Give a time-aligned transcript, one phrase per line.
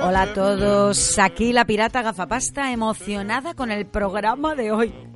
[0.00, 5.13] Hola a todos, aquí la pirata gafapasta emocionada con el programa de hoy.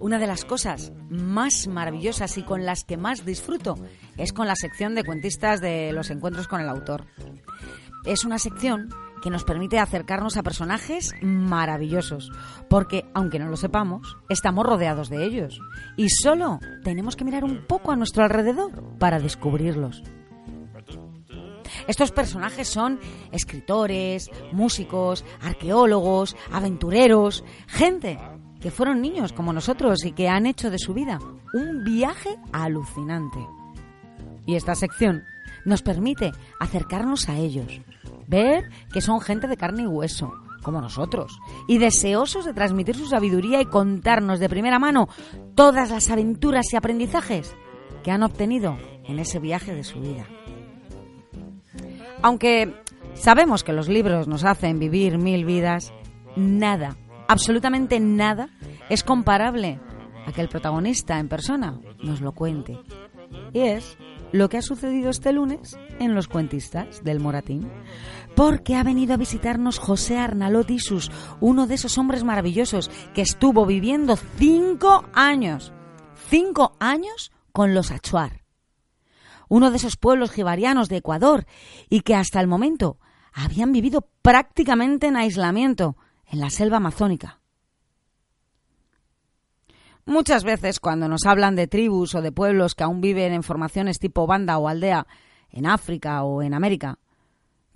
[0.00, 3.74] Una de las cosas más maravillosas y con las que más disfruto
[4.16, 7.04] es con la sección de cuentistas de los encuentros con el autor.
[8.06, 8.88] Es una sección
[9.22, 12.32] que nos permite acercarnos a personajes maravillosos,
[12.70, 15.60] porque aunque no lo sepamos, estamos rodeados de ellos
[15.98, 20.02] y solo tenemos que mirar un poco a nuestro alrededor para descubrirlos.
[21.86, 23.00] Estos personajes son
[23.32, 28.18] escritores, músicos, arqueólogos, aventureros, gente
[28.60, 31.18] que fueron niños como nosotros y que han hecho de su vida
[31.52, 33.38] un viaje alucinante.
[34.46, 35.24] Y esta sección
[35.64, 37.80] nos permite acercarnos a ellos,
[38.26, 41.38] ver que son gente de carne y hueso, como nosotros,
[41.68, 45.08] y deseosos de transmitir su sabiduría y contarnos de primera mano
[45.54, 47.54] todas las aventuras y aprendizajes
[48.02, 50.26] que han obtenido en ese viaje de su vida.
[52.22, 52.74] Aunque
[53.14, 55.92] sabemos que los libros nos hacen vivir mil vidas,
[56.36, 56.96] nada,
[57.30, 58.50] absolutamente nada,
[58.88, 59.78] es comparable
[60.26, 62.76] a que el protagonista en persona nos lo cuente.
[63.52, 63.96] Y es
[64.32, 67.70] lo que ha sucedido este lunes en los cuentistas del Moratín.
[68.34, 73.64] Porque ha venido a visitarnos José Arnalot Isus, uno de esos hombres maravillosos que estuvo
[73.64, 75.72] viviendo cinco años,
[76.28, 78.42] cinco años con los Achuar,
[79.48, 81.46] uno de esos pueblos jibarianos de Ecuador
[81.88, 82.98] y que hasta el momento
[83.32, 85.96] habían vivido prácticamente en aislamiento
[86.30, 87.40] en la selva amazónica.
[90.06, 93.98] Muchas veces cuando nos hablan de tribus o de pueblos que aún viven en formaciones
[93.98, 95.06] tipo banda o aldea
[95.50, 96.98] en África o en América,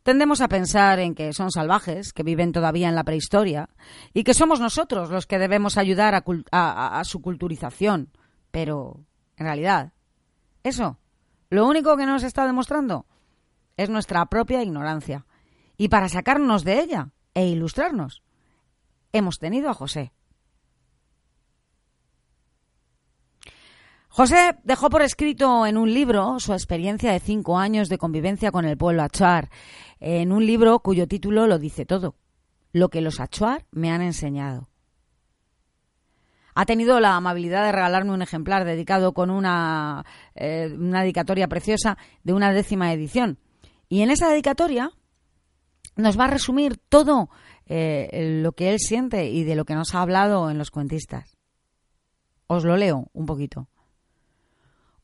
[0.03, 3.69] tendemos a pensar en que son salvajes, que viven todavía en la prehistoria
[4.12, 8.10] y que somos nosotros los que debemos ayudar a, su culturización.
[8.50, 9.04] Pero,
[9.37, 9.93] en realidad,
[10.62, 10.98] eso,
[11.50, 13.06] lo único que nos está demostrando
[13.76, 15.26] es nuestra propia ignorancia.
[15.76, 18.22] Y para sacarnos de ella e ilustrarnos,
[19.14, 20.12] hemos tenido a José.
[24.08, 28.64] José dejó por escrito en un libro su experiencia de cinco años de convivencia con
[28.64, 29.50] el pueblo achuar,
[29.98, 32.16] en un libro cuyo título lo dice todo,
[32.72, 34.69] lo que los achuar me han enseñado.
[36.54, 40.04] Ha tenido la amabilidad de regalarme un ejemplar dedicado con una,
[40.36, 43.38] eh, una dedicatoria preciosa de una décima edición.
[43.88, 44.92] Y en esa dedicatoria
[45.96, 47.31] nos va a resumir todo
[47.66, 51.36] eh, lo que él siente y de lo que nos ha hablado en los cuentistas.
[52.47, 53.69] Os lo leo un poquito.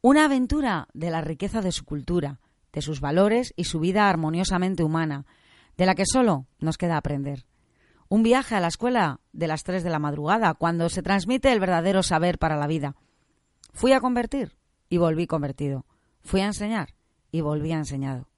[0.02, 2.40] Una aventura de la riqueza de su cultura,
[2.72, 5.26] de sus valores y su vida armoniosamente humana,
[5.76, 7.46] de la que solo nos queda aprender.
[8.08, 11.60] Un viaje a la escuela de las tres de la madrugada, cuando se transmite el
[11.60, 12.96] verdadero saber para la vida.
[13.72, 14.56] Fui a convertir
[14.88, 15.86] y volví convertido.
[16.22, 16.94] Fui a enseñar
[17.30, 18.29] y volví enseñado.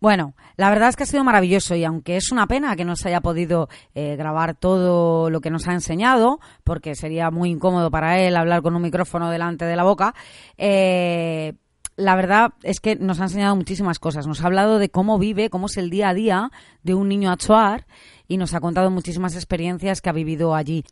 [0.00, 2.96] Bueno, la verdad es que ha sido maravilloso y aunque es una pena que no
[2.96, 7.90] se haya podido eh, grabar todo lo que nos ha enseñado, porque sería muy incómodo
[7.90, 10.14] para él hablar con un micrófono delante de la boca,
[10.58, 11.54] eh,
[11.96, 14.26] la verdad es que nos ha enseñado muchísimas cosas.
[14.26, 16.50] Nos ha hablado de cómo vive, cómo es el día a día
[16.82, 17.86] de un niño achuar
[18.28, 20.84] y nos ha contado muchísimas experiencias que ha vivido allí.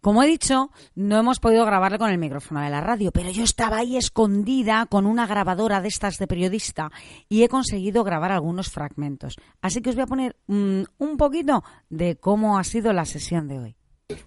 [0.00, 3.42] Como he dicho, no hemos podido grabarle con el micrófono de la radio, pero yo
[3.42, 6.90] estaba ahí escondida con una grabadora de estas de periodista
[7.28, 9.36] y he conseguido grabar algunos fragmentos.
[9.60, 13.48] Así que os voy a poner mm, un poquito de cómo ha sido la sesión
[13.48, 13.76] de hoy.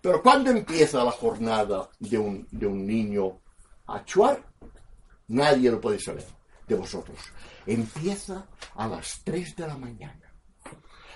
[0.01, 3.39] Pero ¿cuándo empieza la jornada de un, de un niño
[3.87, 4.45] a chuar?
[5.29, 6.25] Nadie lo puede saber
[6.67, 7.17] de vosotros.
[7.65, 8.45] Empieza
[8.75, 10.33] a las 3 de la mañana.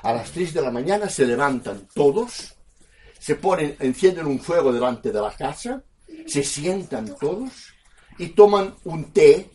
[0.02, 2.55] A las 3 de la mañana se levantan todos
[3.25, 5.81] se ponen, encienden un fuego delante de la casa,
[6.27, 7.51] se sientan todos
[8.19, 9.50] y toman un té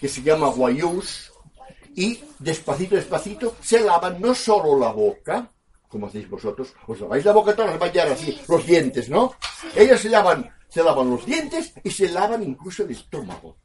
[0.00, 1.30] que se llama guayús
[1.94, 5.52] y despacito, despacito se lavan no solo la boca,
[5.88, 9.34] como hacéis vosotros, os laváis la boca todas las mañanas, así, los dientes, ¿no?
[9.76, 13.56] Ellos se lavan, se lavan los dientes y se lavan incluso el estómago.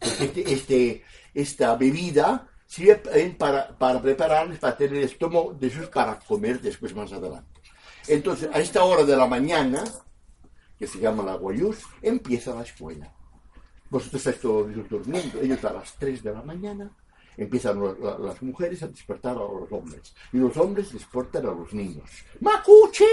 [0.00, 1.02] Este, este-
[1.34, 2.96] esta bebida sirve
[3.38, 7.57] para, para prepararles, para tener el estómago de esos para comer después más adelante.
[8.08, 9.84] Entonces, a esta hora de la mañana,
[10.78, 13.12] que se llama la guayús, empieza la escuela.
[13.90, 16.90] Vosotros estáis todos durmiendo, ellos a las 3 de la mañana
[17.38, 17.80] empiezan
[18.20, 22.10] las mujeres a despertar a los hombres y los hombres despertan a los niños.
[22.40, 23.04] ¡Macuchi!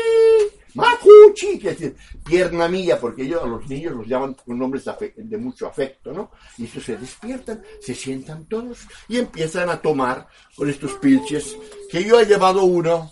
[0.73, 1.59] ¡Macuchi!
[1.59, 1.95] Decir,
[2.25, 4.83] pierna mía, porque ellos a los niños los llaman con nombres
[5.15, 6.31] de, mucho afecto, ¿no?
[6.57, 11.55] Y estos se despiertan, se sientan todos y empiezan a tomar con estos pilches,
[11.89, 13.11] que yo he llevado uno.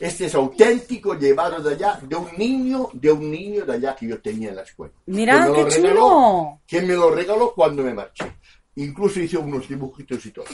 [0.00, 4.08] Este es auténtico, llevado de allá, de un niño, de un niño de allá que
[4.08, 4.94] yo tenía en la escuela.
[5.06, 6.60] Mira, Que me qué regaló- chulo.
[6.66, 8.24] que me lo regaló cuando me marché.
[8.76, 10.46] Incluso hice unos dibujitos y todo.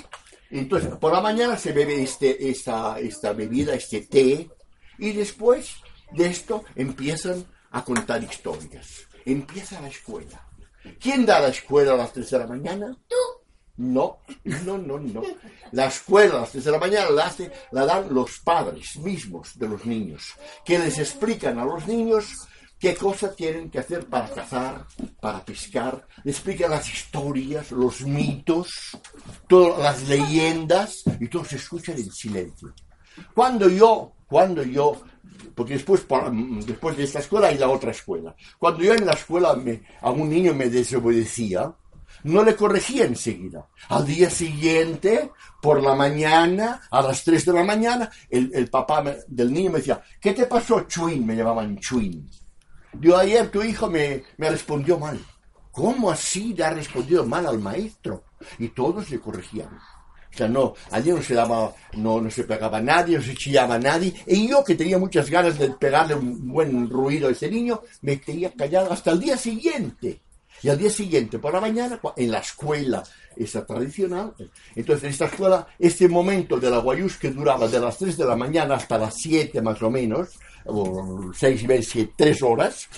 [0.51, 4.51] Entonces, por la mañana se bebe este, esta, esta bebida, este té,
[4.99, 5.77] y después
[6.13, 9.07] de esto empiezan a contar historias.
[9.25, 10.41] Empieza la escuela.
[11.01, 12.97] ¿Quién da la escuela a las 3 de la mañana?
[13.09, 13.17] Tú.
[13.79, 14.19] No,
[14.65, 15.23] no, no, no.
[15.73, 20.35] Las 3 de la mañana la, hace, la dan los padres mismos de los niños,
[20.65, 24.87] que les explican a los niños qué cosas tienen que hacer para cazar,
[25.21, 28.97] para pescar, les explican las historias, los mitos,
[29.49, 32.73] todas las leyendas, y todos escuchan en silencio.
[33.35, 35.01] Cuando yo, cuando yo,
[35.55, 36.07] porque después,
[36.67, 39.57] después de esta escuela hay la otra escuela, cuando yo en la escuela
[40.01, 41.75] a un niño me desobedecía,
[42.27, 43.69] no le corregía enseguida.
[43.89, 45.31] Al día siguiente,
[45.63, 49.79] por la mañana, a las 3 de la mañana, el, el papá del niño me
[49.79, 51.25] decía, ¿qué te pasó, Chuin?
[51.25, 52.29] Me llamaban Chuin.
[53.01, 55.19] Yo ayer tu hijo me, me respondió mal.
[55.71, 58.25] ¿Cómo así le ha respondido mal al maestro?
[58.59, 59.69] Y todos le corregían.
[59.69, 63.79] O sea, no, allí no se daba, no, no se pegaba nadie, no se chillaba
[63.79, 64.13] nadie.
[64.27, 68.17] Y yo, que tenía muchas ganas de pegarle un buen ruido a ese niño, me
[68.17, 70.23] tenía callado hasta el día siguiente.
[70.63, 73.03] Y al día siguiente, por la mañana, en la escuela,
[73.37, 74.35] esa tradicional,
[74.75, 78.25] entonces en esta escuela, este momento de la guayús que duraba de las 3 de
[78.25, 80.31] la mañana hasta las 7 más o menos,
[80.65, 82.89] o 6 y media, siete, 3 horas,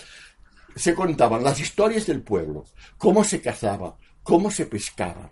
[0.76, 2.64] se contaban las historias del pueblo,
[2.96, 5.30] cómo se cazaba, cómo se pescaba,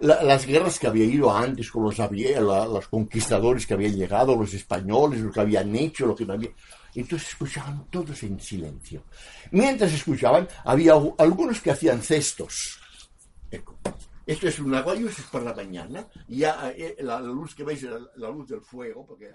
[0.00, 4.36] la- las guerras que había ido antes con los, la- los conquistadores que habían llegado,
[4.36, 6.50] los españoles, lo que habían hecho, lo que no había.
[6.94, 9.04] Entonces escuchaban todos en silencio.
[9.50, 12.80] Mientras escuchaban, había algunos que hacían cestos.
[14.26, 16.06] Esto es una guayus, es por la mañana.
[16.26, 19.30] Y ya eh, la, la luz que veis es la, luz del fuego, porque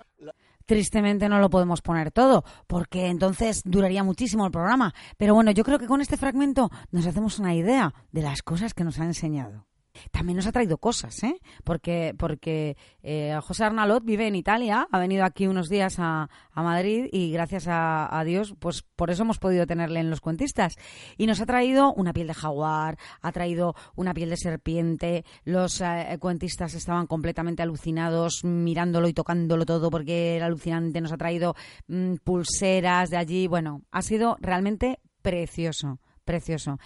[0.65, 4.93] Tristemente no lo podemos poner todo, porque entonces duraría muchísimo el programa.
[5.17, 8.73] Pero bueno, yo creo que con este fragmento nos hacemos una idea de las cosas
[8.73, 9.65] que nos ha enseñado.
[10.11, 11.39] También nos ha traído cosas, ¿eh?
[11.63, 16.63] Porque, porque eh, José Arnalot vive en Italia, ha venido aquí unos días a, a
[16.63, 20.75] Madrid y gracias a, Dios, pues por eso hemos podido tenerle en los cuentistas.
[21.17, 25.81] Y nos ha traído una piel de jaguar, ha traído una piel de serpiente, los
[25.81, 31.55] eh, cuentistas estaban completamente alucinados mirándolo y tocándolo todo porque era alucinante, nos ha traído
[31.87, 36.79] mm, pulseras de allí, bueno, ha sido realmente precioso, precioso.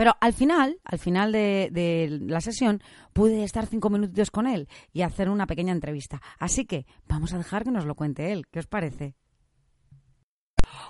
[0.00, 2.82] Pero al final, al final de, la sesión,
[3.12, 6.22] pude estar cinco minutos con él y hacer una pequeña entrevista.
[6.38, 8.46] Así que vamos a dejar que nos lo cuente él.
[8.50, 9.14] ¿Qué os parece?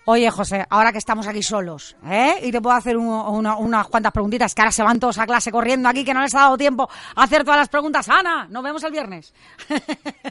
[0.05, 2.35] Oye, José, ahora que estamos aquí solos, ¿eh?
[2.45, 5.26] Y te puedo hacer un- una- unas cuantas preguntitas, que ahora se van todos a
[5.26, 8.09] clase corriendo aquí, que no les ha dado tiempo a hacer todas las preguntas.
[8.09, 9.35] Ana, nos vemos el viernes.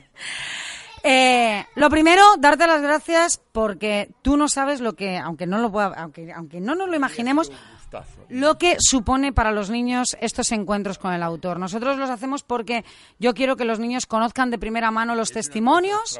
[1.01, 5.71] Eh, lo primero, darte las gracias porque tú no sabes lo que, aunque no lo
[5.71, 7.53] pueda, aunque, aunque no nos lo imaginemos,
[8.29, 11.59] lo que supone para los niños estos encuentros con el autor.
[11.59, 12.85] Nosotros los hacemos porque
[13.19, 16.19] yo quiero que los niños conozcan de primera mano los testimonios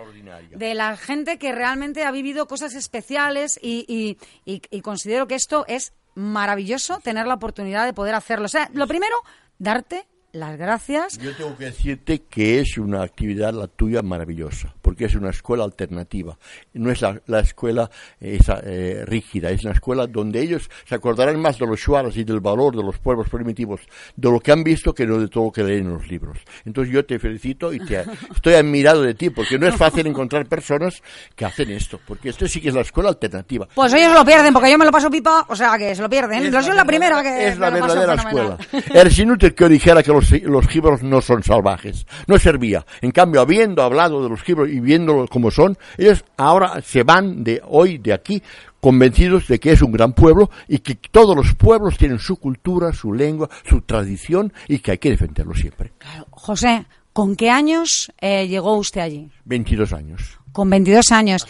[0.57, 4.17] de la gente que realmente ha vivido cosas especiales y, y-
[4.51, 8.45] y- y considero que esto es maravilloso tener la oportunidad de poder hacerlo.
[8.45, 9.15] O sea, lo primero,
[9.57, 11.17] darte las gracias.
[11.17, 15.65] Yo tengo que decirte que es una actividad la tuya maravillosa, porque es una escuela
[15.65, 16.35] alternativa.
[16.73, 20.95] No es la, la escuela eh, esa, eh, rígida, es una escuela donde ellos se
[20.95, 23.81] acordarán más de los shuaras y del valor de los pueblos primitivos,
[24.15, 26.39] de lo que han visto que no de todo lo que leen en los libros.
[26.65, 28.03] Entonces yo te felicito y te,
[28.33, 31.03] estoy admirado de ti, porque no es fácil encontrar personas
[31.35, 33.67] que hacen esto, porque esto sí que es la escuela alternativa.
[33.75, 36.09] Pues ellos lo pierden, porque yo me lo paso pipa, o sea que se lo
[36.09, 36.47] pierden.
[36.47, 37.49] Es Yo soy la primera que.
[37.49, 38.57] es la verdadera escuela.
[38.91, 42.07] Eres inútil que yo dijera que los, los gibros no son salvajes.
[42.25, 42.83] No servía.
[43.01, 47.43] En cambio, habiendo hablado de los gibros y viéndolos como son, ellos ahora se van
[47.43, 48.41] de hoy, de aquí,
[48.79, 52.93] convencidos de que es un gran pueblo y que todos los pueblos tienen su cultura,
[52.93, 55.93] su lengua, su tradición y que hay que defenderlo siempre.
[56.29, 59.29] José, ¿con qué años eh, llegó usted allí?
[59.45, 60.39] 22 años.
[60.51, 61.47] Con 22 años.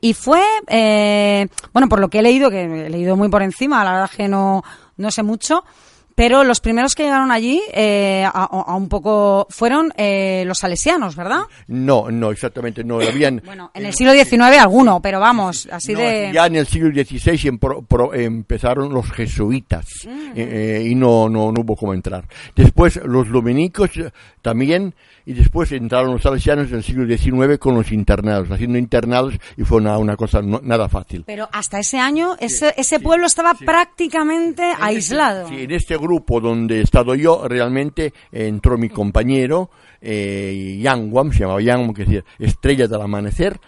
[0.00, 3.84] Y fue, eh, bueno, por lo que he leído, que he leído muy por encima,
[3.84, 4.62] la verdad es que no,
[4.96, 5.64] no sé mucho,
[6.14, 11.42] pero los primeros que llegaron allí eh, a, un poco fueron eh, los salesianos, ¿verdad?
[11.68, 13.00] No, no, exactamente, no.
[13.00, 16.30] Habían, bueno, en el siglo XIX alguno, pero vamos, así de...
[16.32, 17.58] Ya en el siglo XVI
[18.14, 19.86] empezaron los jesuitas
[20.34, 22.24] eh, y no, no, no hubo cómo entrar.
[22.54, 23.90] Después los dominicos
[24.42, 24.94] también
[25.26, 29.62] y después entraron los salesianos en el siglo XIX con los internados, haciendo internados y
[29.62, 31.24] fue una, una cosa nada fácil.
[31.26, 35.48] Pero hasta ese año ese, ese pueblo estaba prácticamente este aislado.
[35.48, 41.40] sí, en este grupo donde he estado yo realmente entró mi compañero, eh, Yang se
[41.40, 43.58] llamaba Yang, que es decir, Estrella del Amanecer,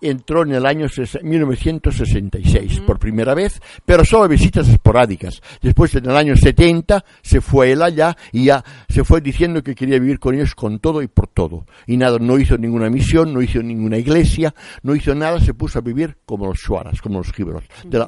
[0.00, 0.86] entró en el año
[1.22, 5.40] 1966 por primera vez, pero solo visitas esporádicas.
[5.62, 9.74] Después, en el año 70, se fue él allá y ya se fue diciendo que
[9.74, 11.66] quería vivir con ellos con todo y por todo.
[11.86, 15.78] Y nada, no hizo ninguna misión, no hizo ninguna iglesia, no hizo nada, se puso
[15.78, 17.64] a vivir como los shuaras, como los gibros.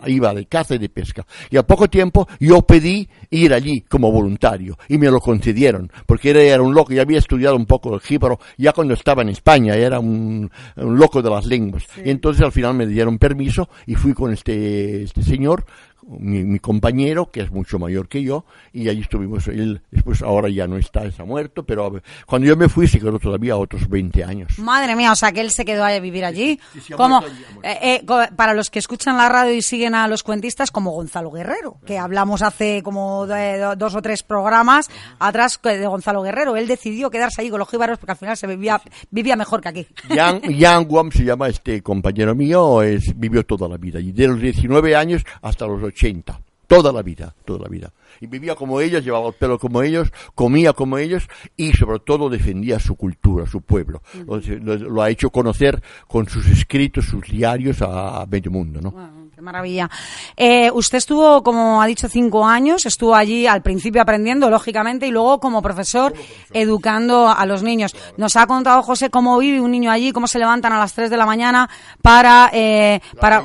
[0.07, 1.27] iba de caza y de pesca.
[1.51, 6.31] Y a poco tiempo yo pedí ir allí como voluntario y me lo concedieron, porque
[6.31, 9.31] era, era un loco, y había estudiado un poco el gibro ya cuando estaba en
[9.31, 13.95] España, era un loco de las lenguas y entonces al final me dieron permiso y
[13.95, 15.65] fui con este, este señor
[16.09, 19.47] mi, compañero, que es mucho mayor que yo, y allí estuvimos.
[19.49, 23.19] Él después ahora ya no está, está muerto, pero cuando yo me fui se quedó
[23.19, 24.59] todavía otros 20 años.
[24.59, 26.59] Madre mía, o sea que él se quedó a vivir allí.
[26.97, 27.21] como
[27.63, 31.31] eh, eh, para los que escuchan la radio y siguen a los cuentistas, como Gonzalo
[31.31, 34.89] Guerrero, que hablamos hace como dos o tres programas
[35.19, 36.57] atrás de Gonzalo Guerrero.
[36.57, 39.69] Él decidió quedarse allí con los jíbaros porque al final se vivía, vivía mejor que
[39.69, 39.87] aquí.
[40.09, 44.41] Jan, Guam se llama este compañero mío, es, vivió toda la vida, y de los
[44.41, 45.98] 19 años hasta los 80
[46.69, 47.91] toda la vida, toda la vida.
[48.21, 52.29] Y vivía como ellos, llevaba el pelo como ellos, comía como ellos y sobre todo
[52.29, 54.03] defendía su cultura, su pueblo.
[54.27, 59.29] lo, ha hecho conocer con sus escritos, sus diarios a, medio mundo, ¿no?
[59.35, 59.89] qué maravilla.
[60.37, 65.13] Eh, usted estuvo, como ha dicho, cinco años, estuvo allí al principio aprendiendo, lógicamente, y
[65.13, 66.13] luego como profesor,
[66.53, 67.95] educando a los niños.
[68.17, 71.09] Nos ha contado José cómo vive un niño allí, cómo se levantan a las tres
[71.09, 71.71] de la mañana
[72.03, 72.51] para...
[72.53, 73.45] Eh, para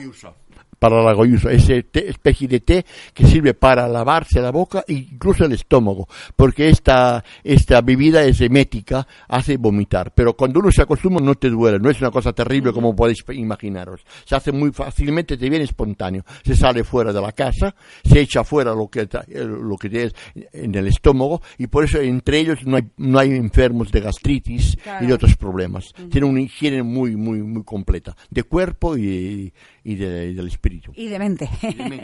[0.84, 5.46] para la goyusa, ese especie de té que sirve para lavarse la boca e incluso
[5.46, 11.24] el estómago, porque esta, esta bebida es emética, hace vomitar, pero cuando uno se acostumbra
[11.24, 15.38] no te duele, no es una cosa terrible como podéis imaginaros, se hace muy fácilmente,
[15.38, 17.74] te viene espontáneo, se sale fuera de la casa,
[18.04, 20.13] se echa fuera lo que, lo que tienes
[20.52, 24.78] en el estómago y por eso entre ellos no hay, no hay enfermos de gastritis
[25.00, 29.96] y de otros problemas, tiene una higiene muy, muy, muy completa, de cuerpo y, y,
[29.96, 30.92] del espíritu.
[30.96, 31.50] Y de mente.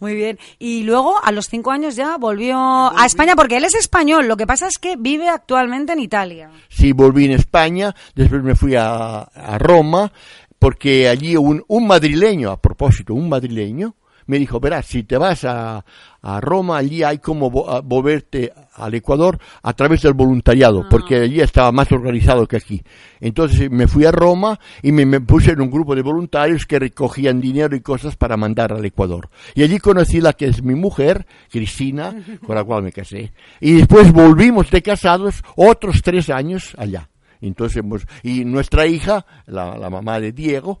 [0.00, 0.38] Muy bien.
[0.58, 4.28] Y luego, a los cinco años ya volvió a España, porque él es español.
[4.28, 6.50] Lo que pasa es que vive actualmente en Italia.
[6.68, 7.94] Sí, volví en España.
[8.14, 10.12] Después me fui a, a Roma,
[10.58, 13.96] porque allí un, un madrileño, a propósito, un madrileño,
[14.26, 15.84] me dijo, verás, si te vas a,
[16.22, 20.88] a Roma, allí hay como volverte al Ecuador a través del voluntariado, ah.
[20.90, 22.82] porque allí estaba más organizado que aquí.
[23.20, 27.40] Entonces me fui a Roma y me, puse en un grupo de voluntarios que recogían
[27.40, 29.28] dinero y cosas para mandar al Ecuador.
[29.54, 32.14] Y allí conocí la que es mi mujer, Cristina,
[32.46, 33.32] con la cual me casé.
[33.60, 37.10] Y después volvimos de casados otros tres años allá.
[37.42, 37.82] Entonces,
[38.22, 40.80] y nuestra hija, la, la mamá de Diego,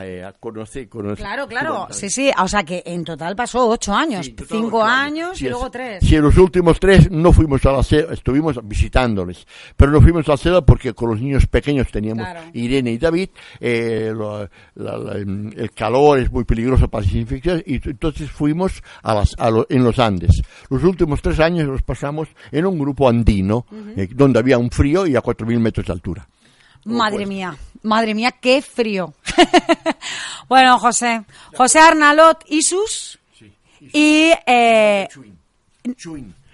[0.00, 4.82] eh, conoce, Claro, claro, sí, sí, o sea que en total pasó ocho años, cinco
[4.82, 6.04] años y luego tres.
[6.04, 9.46] Sí, en los últimos tres no fuimos a la seda, estuvimos visitándoles,
[9.76, 13.30] pero no fuimos a la seda porque con los niños pequeños teníamos Irene y David,
[13.60, 14.12] eh,
[14.76, 19.34] el calor es muy peligroso para las infecciones y entonces fuimos a las,
[19.68, 20.42] en los Andes.
[20.68, 25.06] Los últimos tres años los pasamos en un grupo andino, eh, donde había un frío
[25.06, 26.28] y a cuatro mil metros de altura.
[26.84, 29.14] Madre mía, madre mía, qué frío.
[30.48, 31.24] bueno, José,
[31.56, 33.18] José Arnalot Isus
[33.92, 35.08] y eh,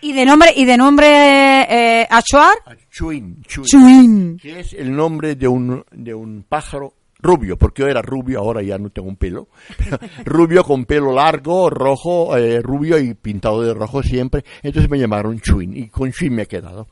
[0.00, 2.56] y de nombre y de nombre eh, Achuar
[2.90, 8.00] Chuin, Chuin, que es el nombre de un de un pájaro rubio, porque yo era
[8.00, 9.48] rubio, ahora ya no tengo un pelo,
[10.24, 15.40] rubio con pelo largo, rojo, eh, rubio y pintado de rojo siempre, entonces me llamaron
[15.40, 16.86] Chuin y con Chuin me he quedado.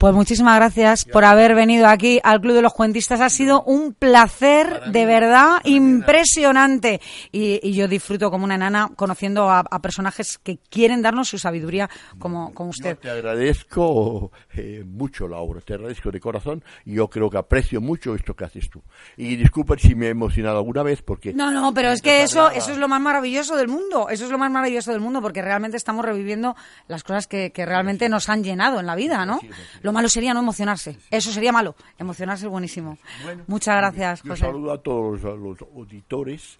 [0.00, 3.20] Pues muchísimas gracias por haber venido aquí al Club de los Cuentistas.
[3.20, 7.02] Ha sido un placer, de verdad, impresionante.
[7.32, 12.54] Y, yo disfruto como una enana conociendo a, personajes que quieren darnos su sabiduría como,
[12.54, 12.96] como usted.
[12.96, 15.60] te agradezco eh, mucho, Laura.
[15.60, 16.64] Te agradezco de corazón.
[16.86, 18.82] Y yo creo que aprecio mucho esto que haces tú.
[19.18, 21.34] Y disculpa si me he emocionado alguna vez porque...
[21.34, 24.08] No, no, pero es que eso, eso es lo más maravilloso del mundo.
[24.08, 26.56] Eso es lo más maravilloso del mundo porque realmente estamos reviviendo
[26.88, 29.40] las cosas que, realmente nos han llenado en la vida, ¿no?
[29.82, 30.98] Lo malo sería no emocionarse.
[31.10, 31.74] Eso sería malo.
[31.98, 32.98] Emocionarse es buenísimo.
[33.46, 34.42] Muchas gracias, Yo José.
[34.46, 36.58] saludo a todos a los auditores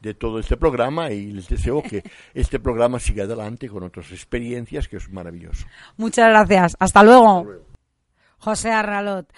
[0.00, 2.02] de todo este programa y les deseo que
[2.34, 5.66] este programa siga adelante con otras experiencias, que es maravilloso.
[5.96, 6.76] Muchas gracias.
[6.78, 7.46] Hasta luego.
[8.38, 9.32] José Arralot.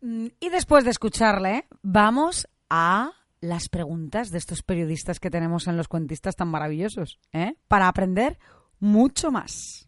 [0.00, 3.10] Mm, Y después de escucharle, vamos a
[3.40, 7.56] las preguntas de estos periodistas que tenemos en los cuentistas tan maravillosos, ¿eh?
[7.68, 8.38] Para aprender
[8.80, 9.86] mucho más.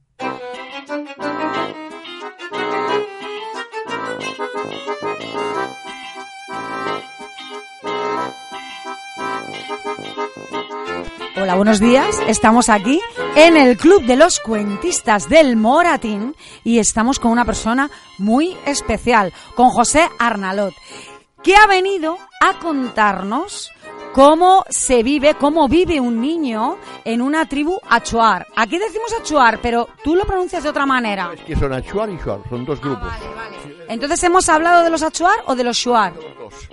[11.37, 12.21] Hola, buenos días.
[12.27, 13.01] Estamos aquí
[13.37, 19.33] en el Club de los Cuentistas del Moratín y estamos con una persona muy especial,
[19.55, 20.75] con José Arnalot,
[21.43, 23.71] que ha venido a contarnos
[24.17, 28.47] cómo se vive, cómo vive un niño en una tribu achuar.
[28.57, 31.33] Aquí decimos achuar, pero tú lo pronuncias de otra manera.
[31.35, 33.13] Es que son Achuar y Shuar, son dos grupos.
[33.91, 36.15] Entonces, ¿hemos hablado de los achuar o de los shuar?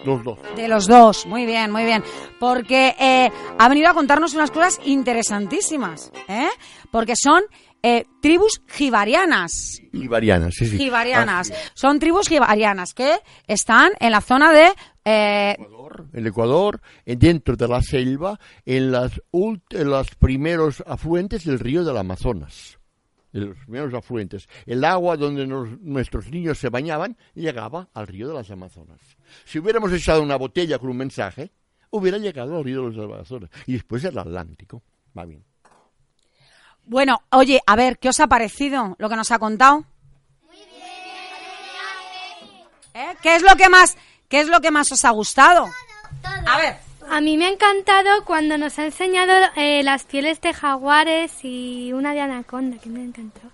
[0.05, 0.39] Los dos.
[0.55, 2.01] De los dos, muy bien, muy bien.
[2.39, 6.47] Porque eh, ha venido a contarnos unas cosas interesantísimas, ¿eh?
[6.91, 7.43] Porque son
[7.83, 9.81] eh, tribus jibarianas.
[9.91, 10.77] Ibarianas, sí, sí.
[10.77, 11.49] Jibarianas.
[11.49, 11.71] Es.
[11.73, 14.71] Son tribus jibarianas que están en la zona de...
[15.03, 15.82] eh, Ecuador,
[16.13, 21.83] el Ecuador, dentro de la selva, en las, ult- en los primeros afluentes del río
[21.83, 22.77] del Amazonas.
[23.33, 24.47] En los primeros afluentes.
[24.65, 28.99] El agua donde nos- nuestros niños se bañaban llegaba al río de las Amazonas.
[29.45, 31.51] Si hubiéramos echado una botella con un mensaje,
[31.89, 33.49] hubiera llegado al río de las Amazonas.
[33.65, 34.83] Y después el Atlántico.
[35.17, 35.43] Va bien.
[36.85, 39.85] bueno, oye, a ver, ¿qué os ha parecido lo que nos ha contado?
[42.95, 43.15] ¿Eh?
[43.23, 43.97] ¿Qué es lo que más,
[44.33, 45.69] qué es lo que más os ha gustado?
[46.47, 46.77] A ver.
[47.07, 51.93] A mí me ha encantado cuando nos ha enseñado eh, las pieles de jaguares y
[51.93, 53.49] una de anaconda, que me ha encantado.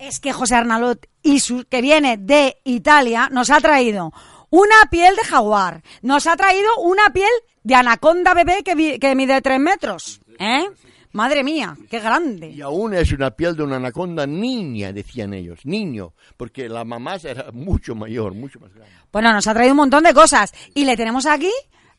[0.00, 4.12] Es que José Arnalot, y su- que viene de Italia, nos ha traído
[4.50, 7.30] una piel de jaguar, nos ha traído una piel
[7.62, 10.20] de anaconda bebé que, vi- que mide tres metros.
[10.40, 10.68] ¿Eh?
[11.16, 12.50] Madre mía, qué grande.
[12.50, 17.16] Y aún es una piel de una anaconda niña, decían ellos, niño, porque la mamá
[17.24, 18.94] era mucho mayor, mucho más grande.
[19.10, 20.52] Bueno, nos ha traído un montón de cosas.
[20.74, 21.50] Y le tenemos aquí,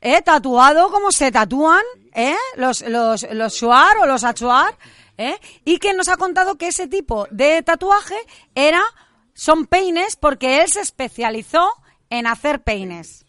[0.02, 0.22] ¿eh?
[0.22, 1.82] Tatuado como se tatúan,
[2.14, 2.36] ¿eh?
[2.58, 4.78] Los, los, los shuar o los achuar,
[5.18, 5.36] ¿eh?
[5.66, 8.18] Y que nos ha contado que ese tipo de tatuaje
[8.54, 8.84] era,
[9.34, 11.72] son peines porque él se especializó
[12.12, 13.26] en hacer peines.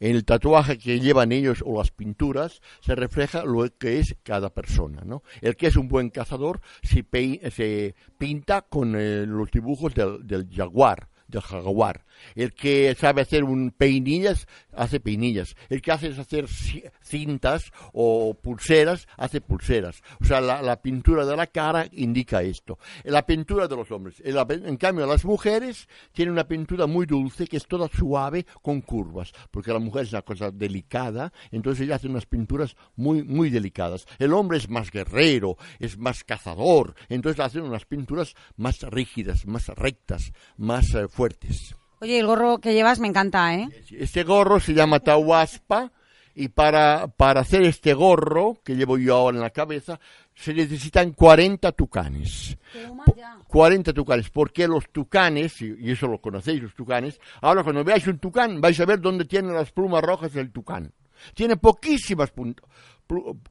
[0.00, 4.50] En el tatuaje que llevan ellos o las pinturas se refleja lo que es cada
[4.50, 5.22] persona, ¿no?
[5.40, 7.04] El que es un buen cazador se,
[7.50, 12.04] se pinta con eh, los dibujos del jaguar, del jaguar.
[12.34, 15.54] El que sabe hacer un peinillas hace peinillas.
[15.68, 20.02] El que hace hacer ci- cintas o pulseras hace pulseras.
[20.20, 22.78] O sea, la, pintura de la cara indica esto.
[23.04, 24.22] La pintura de los hombres.
[24.24, 29.32] En cambio, las mujeres tienen una pintura muy dulce que es toda suave con curvas,
[29.50, 34.06] porque la mujer es una cosa delicada, entonces ella hace unas pinturas muy muy delicadas.
[34.18, 39.68] El hombre es más guerrero, es más cazador, entonces hacen unas pinturas más rígidas, más
[39.68, 41.74] rectas, más eh, fuertes.
[42.04, 43.68] Oye, el gorro que llevas me encanta, ¿eh?
[43.98, 45.90] Este gorro se llama tahuaspa
[46.34, 49.98] y para, para hacer este gorro que llevo yo ahora en la cabeza
[50.34, 52.56] se necesitan 40 tucanes.
[53.04, 53.14] Po-
[53.46, 58.18] 40 tucanes, porque los tucanes, y eso lo conocéis los tucanes, ahora cuando veáis un
[58.18, 60.92] tucán vais a ver dónde tiene las plumas rojas del tucán.
[61.34, 62.32] Tiene poquísimas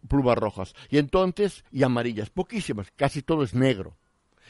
[0.08, 3.98] plumas rojas y entonces y amarillas, poquísimas, casi todo es negro.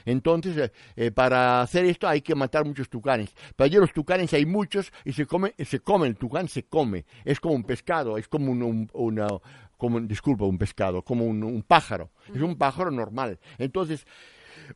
[0.06, 3.34] Entonces, eh, eh, para hacer esto hay que matar muchos tucanes.
[3.56, 7.06] Pero allí los tucanes hay muchos y se come, se come, el tucán se come.
[7.26, 9.28] Es como un pescado, es como un, un- una,
[9.78, 12.12] como, disculpa, un pescado, como un, un pájaro.
[12.34, 13.40] Es un pájaro normal.
[13.58, 14.06] Entonces,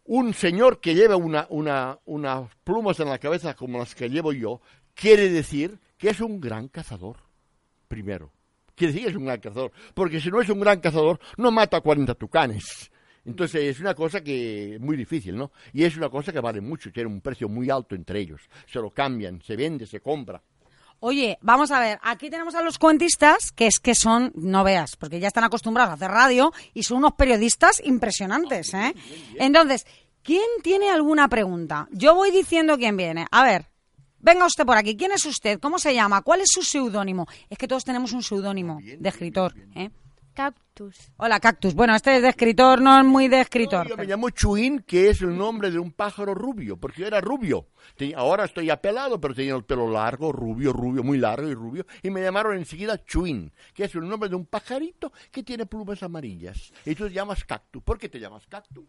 [0.06, 4.34] un señor que lleva una, una, unas plumas en la cabeza como las que llevo
[4.34, 4.62] yo,
[4.94, 7.18] quiere decir que es un gran cazador,
[7.88, 8.32] primero.
[8.76, 9.72] Quiere decir que es un gran cazador.
[9.94, 12.92] Porque si no es un gran cazador, no mata a 40 tucanes.
[13.28, 15.52] Entonces es una cosa que es muy difícil, ¿no?
[15.74, 18.42] Y es una cosa que vale mucho, tiene un precio muy alto entre ellos.
[18.72, 20.42] Se lo cambian, se vende, se compra.
[21.02, 24.96] Oye, vamos a ver, aquí tenemos a los cuentistas, que es que son, no veas,
[24.96, 28.96] porque ya están acostumbrados a hacer radio y son unos periodistas impresionantes, ¿eh?
[29.36, 29.86] Entonces,
[30.24, 31.88] ¿quién tiene alguna pregunta?
[31.92, 33.28] Yo voy diciendo quién viene.
[33.30, 33.68] A ver,
[34.20, 34.96] venga usted por aquí.
[34.96, 35.60] ¿Quién es usted?
[35.60, 36.22] ¿Cómo se llama?
[36.22, 37.28] ¿Cuál es su seudónimo?
[37.50, 39.92] Es que todos tenemos un seudónimo de escritor, ¿eh?
[40.38, 41.12] Cactus.
[41.18, 41.74] Hola, Cactus.
[41.74, 43.90] Bueno, este es de escritor, no es muy de escritor.
[43.90, 47.20] Yo me llamo Chuín, que es el nombre de un pájaro rubio, porque yo era
[47.20, 47.70] rubio.
[48.16, 51.88] Ahora estoy apelado, pero tenía el pelo largo, rubio, rubio, muy largo y rubio.
[52.04, 56.04] Y me llamaron enseguida Chuín, que es el nombre de un pajarito que tiene plumas
[56.04, 56.72] amarillas.
[56.86, 57.82] Y tú te llamas Cactus.
[57.82, 58.86] ¿Por qué te llamas Cactus?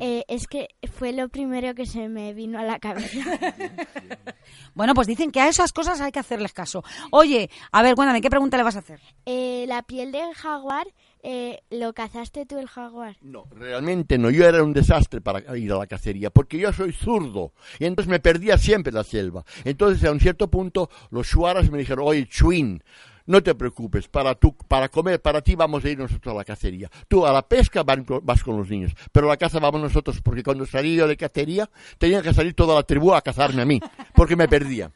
[0.00, 3.20] Eh, es que fue lo primero que se me vino a la cabeza.
[4.74, 6.82] Bueno, pues dicen que a esas cosas hay que hacerles caso.
[7.10, 9.00] Oye, a ver, cuéntame, ¿qué pregunta le vas a hacer?
[9.26, 10.86] Eh, la piel del jaguar,
[11.22, 13.16] eh, ¿lo cazaste tú el jaguar?
[13.20, 14.30] No, realmente no.
[14.30, 17.52] Yo era un desastre para ir a la cacería, porque yo soy zurdo.
[17.78, 19.44] Y entonces me perdía siempre la selva.
[19.64, 22.82] Entonces, a un cierto punto, los shuaras me dijeron, oye, Chuin,
[23.26, 26.44] no te preocupes, para, tu, para comer, para ti vamos a ir nosotros a la
[26.44, 26.90] cacería.
[27.08, 30.42] Tú a la pesca vas con los niños, pero a la caza vamos nosotros, porque
[30.42, 33.80] cuando salí yo de cacería, tenía que salir toda la tribu a cazarme a mí,
[34.14, 34.90] porque me perdía.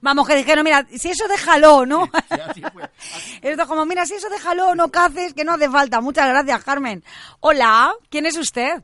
[0.00, 2.08] Vamos, que dijeron, mira, si eso déjalo, ¿no?
[2.30, 2.88] Así fue.
[3.42, 6.00] Esto como, mira, si eso déjalo, no caces, que no hace falta.
[6.00, 7.02] Muchas gracias, Carmen.
[7.40, 8.80] Hola, ¿quién es usted?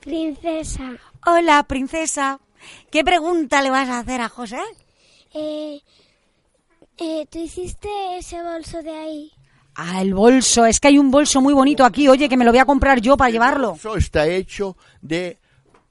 [0.00, 0.92] Princesa,
[1.26, 2.38] Hola, princesa.
[2.90, 4.60] ¿Qué pregunta le vas a hacer a José?
[5.34, 5.80] eh,
[6.98, 9.32] eh, ¿tú hiciste ese bolso de ahí?
[9.74, 10.64] Ah, el bolso.
[10.64, 12.08] Es que hay un bolso muy bonito aquí.
[12.08, 13.74] Oye, que me lo voy a comprar yo para llevarlo.
[13.74, 15.38] Eso está hecho de,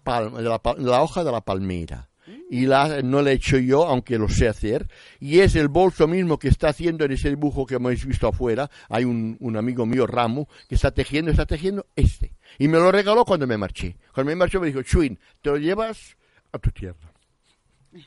[0.04, 2.10] palma, de la, la hoja de la palmera.
[2.50, 4.88] Y la, no lo he hecho yo, aunque lo sé hacer.
[5.20, 8.70] Y es el bolso mismo que está haciendo en ese dibujo que hemos visto afuera.
[8.90, 12.34] Hay un, un amigo mío, Ramu, que está tejiendo, está tejiendo este.
[12.58, 13.98] Y me lo regaló cuando me marché.
[14.14, 16.18] Cuando me marché me dijo, Chuin, te lo llevas
[16.52, 17.14] a tu tierra.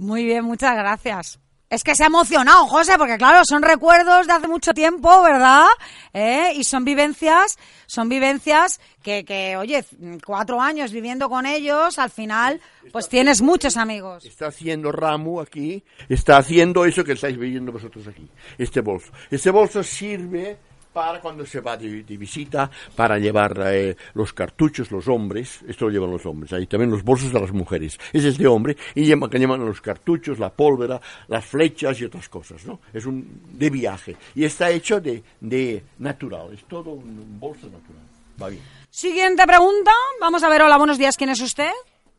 [0.00, 1.38] Muy bien, muchas gracias.
[1.68, 5.66] Es que se ha emocionado, José, porque claro, son recuerdos de hace mucho tiempo, ¿verdad?
[6.14, 6.52] ¿Eh?
[6.56, 9.84] Y son vivencias, son vivencias que, que, oye,
[10.24, 14.24] cuatro años viviendo con ellos, al final, pues tienes muchos amigos.
[14.24, 19.12] Está haciendo Ramu aquí, está haciendo eso que estáis viendo vosotros aquí, este bolso.
[19.30, 20.56] Este bolso sirve
[20.92, 25.86] para cuando se va de, de visita, para llevar eh, los cartuchos, los hombres, esto
[25.86, 28.76] lo llevan los hombres, hay también los bolsos de las mujeres, ese es de hombre,
[28.94, 32.80] y llevan, que llevan los cartuchos, la pólvora, las flechas y otras cosas, ¿no?
[32.92, 38.02] Es un de viaje, y está hecho de, de natural, es todo un bolso natural,
[38.42, 38.62] va bien.
[38.90, 39.92] Siguiente pregunta.
[40.20, 41.70] Vamos a ver, hola, buenos días, ¿quién es usted?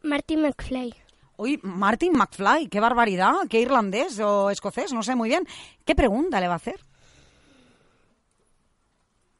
[0.04, 0.94] Marty McFly.
[1.38, 5.44] Uy, Martin McFly, qué barbaridad, qué irlandés o escocés, no sé muy bien.
[5.84, 6.80] ¿Qué pregunta le va a hacer?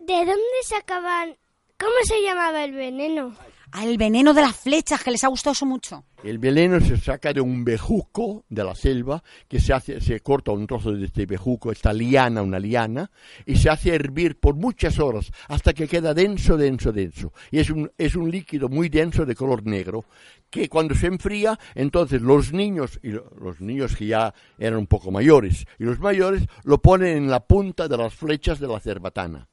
[0.06, 1.36] ¿De dónde sacaban?
[1.80, 3.36] ¿Cómo se llamaba el veneno?
[3.74, 6.04] Al veneno de las flechas, que les ha gustado eso mucho.
[6.24, 10.52] El veneno se saca de un bejuco de la selva, que se hace, se corta
[10.52, 13.10] un trozo de este bejuco, esta liana, una liana,
[13.46, 17.32] y se hace hervir por muchas horas hasta que queda denso, denso, denso.
[17.50, 20.04] Y es un, es un líquido muy denso de color negro,
[20.50, 24.88] que cuando se enfría, entonces los niños, y lo- los niños que ya eran un
[24.88, 28.82] poco mayores, y los mayores lo ponen en la punta de las flechas de la
[28.82, 29.48] cerbatana.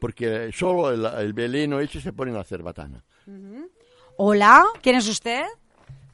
[0.00, 3.04] Porque solo el, el veneno ese se pone en la cerbatana.
[4.16, 5.42] Hola, ¿quién es usted?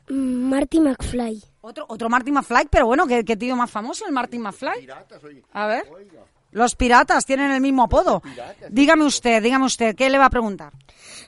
[0.08, 1.42] Mm, Marty McFly.
[1.62, 4.80] Otro, otro Martin McFly, pero bueno, ¿qué, qué tío más famoso el Martin McFly?
[4.80, 5.42] Piratas, oye.
[5.52, 5.84] A ver.
[6.52, 8.22] Los piratas tienen el mismo apodo.
[8.70, 10.72] Dígame usted, dígame usted, ¿qué le va a preguntar?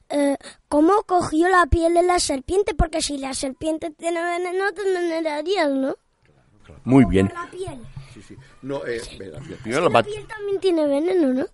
[0.08, 0.36] Eh,
[0.68, 2.74] ¿Cómo cogió la piel de la serpiente?
[2.74, 5.96] Porque si la serpiente tiene veneno, te envenenarías, ¿no?
[6.84, 7.30] Muy bien.
[7.34, 7.78] La piel.
[8.14, 8.36] Sí, sí.
[8.62, 9.02] No, eh,
[9.62, 11.46] primero la piel también tiene veneno, ¿no?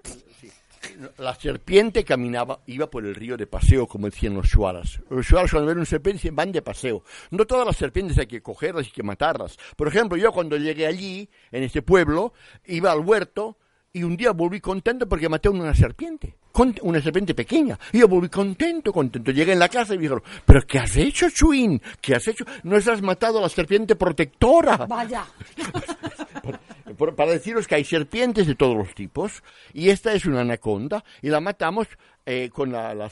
[1.19, 5.01] La serpiente caminaba, iba por el río de paseo, como decían los shuaras.
[5.11, 7.03] Los shuaras cuando ven una serpiente van de paseo.
[7.31, 9.57] No todas las serpientes hay que cogerlas y que matarlas.
[9.77, 12.33] Por ejemplo, yo cuando llegué allí, en este pueblo,
[12.67, 13.59] iba al huerto
[13.93, 16.37] y un día volví contento porque maté una serpiente.
[16.83, 17.79] Una serpiente pequeña.
[17.93, 19.31] Y yo volví contento, contento.
[19.31, 21.81] Llegué en la casa y me dijeron, ¿pero qué has hecho, Chuin?
[22.01, 22.45] ¿Qué has hecho?
[22.65, 24.77] ¿No has matado a la serpiente protectora?
[24.87, 25.25] Vaya.
[26.97, 31.05] Por- para deciros que hay serpientes de todos los tipos y esta es una anaconda
[31.23, 31.87] y la matamos
[32.27, 33.11] eh, con la,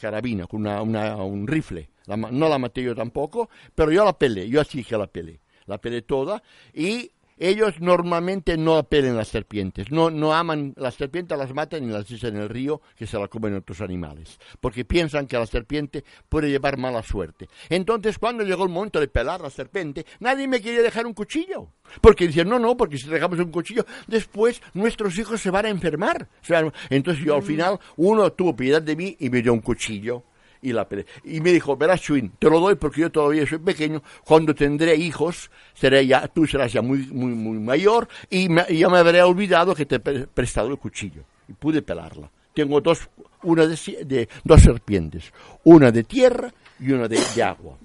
[0.00, 0.82] carabina, con una-
[1.16, 1.90] un rifle.
[2.06, 5.40] No la maté yo tampoco, pero yo la pelé, yo así que la pelé.
[5.66, 6.42] La pelé toda
[6.74, 11.88] y ellos normalmente no apelen las serpientes, no, no aman las serpientes, las matan y
[11.88, 15.46] las echan en el río que se la comen otros animales, porque piensan que la
[15.46, 17.48] serpiente puede llevar mala suerte.
[17.70, 21.72] Entonces, cuando llegó el momento de pelar la serpiente, nadie me quería dejar un cuchillo,
[22.02, 25.70] porque decían, no, no, porque si dejamos un cuchillo, después nuestros hijos se van a
[25.70, 26.28] enfermar.
[26.42, 29.60] O sea, entonces yo al final, uno tuvo piedad de mí y me dio un
[29.60, 30.24] cuchillo
[30.62, 30.86] y la.
[31.24, 34.94] Y me dijo, verás, Chuin, te lo doy porque yo todavía soy pequeño, cuando tendré
[34.96, 39.22] hijos, seré ya, tú serás ya muy, muy, muy mayor y, me- ya me habré
[39.22, 41.22] olvidado que te he pre- prestado el cuchillo.
[41.48, 42.30] Y pude pelarla.
[42.54, 43.08] Tengo dos,
[43.42, 45.32] una de, de- dos serpientes,
[45.64, 47.76] una de tierra y una de, agua.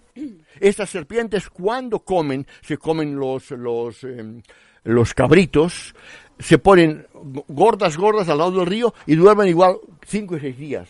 [0.60, 4.42] Estas serpientes cuando comen, se comen los, los, em,
[4.84, 5.94] los cabritos,
[6.40, 7.06] se ponen
[7.48, 10.90] gordas, gordas al lado del río y duermen igual cinco y seis días.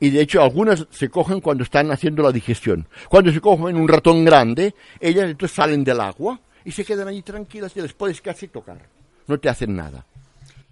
[0.00, 2.88] Y de hecho algunas se cogen cuando están haciendo la digestión.
[3.08, 7.22] Cuando se cogen un ratón grande, ellas entonces salen del agua y se quedan allí
[7.22, 8.78] tranquilas y les puedes casi tocar.
[9.26, 10.06] No te hacen nada.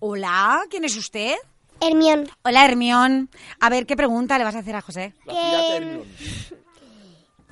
[0.00, 1.34] Hola, ¿quién es usted?
[1.80, 2.28] Hermión.
[2.42, 3.28] Hola, Hermión.
[3.60, 5.12] A ver, ¿qué pregunta le vas a hacer a José?
[5.26, 5.98] La pirata.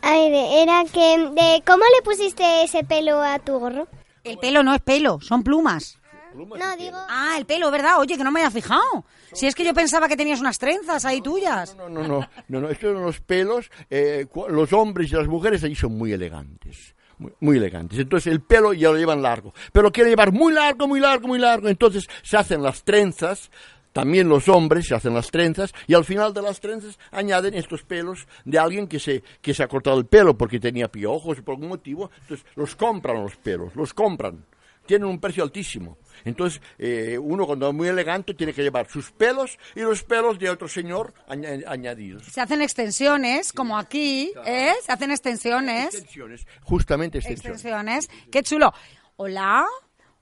[0.03, 1.19] A ver, era que...
[1.19, 3.87] De, ¿Cómo le pusiste ese pelo a tu gorro?
[4.25, 5.99] El pelo no es pelo, son plumas.
[6.37, 6.97] No, digo...
[7.09, 7.99] Ah, el pelo, ¿verdad?
[7.99, 9.05] Oye, que no me había fijado.
[9.33, 11.75] Si es que yo pensaba que tenías unas trenzas ahí tuyas.
[11.77, 15.65] No, no, no, no, no, estos son los pelos, eh, los hombres y las mujeres
[15.65, 16.95] allí son muy elegantes.
[17.19, 17.99] Muy, muy elegantes.
[17.99, 19.55] Entonces el pelo ya lo llevan largo.
[19.73, 21.69] Pero quiere llevar muy largo, muy largo, muy largo.
[21.69, 23.51] Entonces se hacen las trenzas.
[23.93, 27.83] También los hombres se hacen las trenzas y al final de las trenzas añaden estos
[27.83, 31.43] pelos de alguien que se, que se ha cortado el pelo porque tenía piojos o
[31.43, 32.11] por algún motivo.
[32.21, 34.45] Entonces los compran los pelos, los compran.
[34.87, 35.99] Tienen un precio altísimo.
[36.25, 40.39] Entonces eh, uno cuando es muy elegante tiene que llevar sus pelos y los pelos
[40.39, 42.25] de otro señor aña- añadidos.
[42.25, 44.73] Se hacen extensiones, como aquí, ¿eh?
[44.83, 45.95] Se hacen extensiones.
[45.95, 47.61] Extensiones, justamente extensiones.
[47.65, 48.09] Extensiones.
[48.31, 48.73] Qué chulo.
[49.17, 49.67] Hola,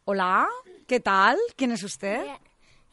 [0.05, 0.48] hola,
[0.87, 1.37] ¿qué tal?
[1.57, 2.20] ¿Quién es usted?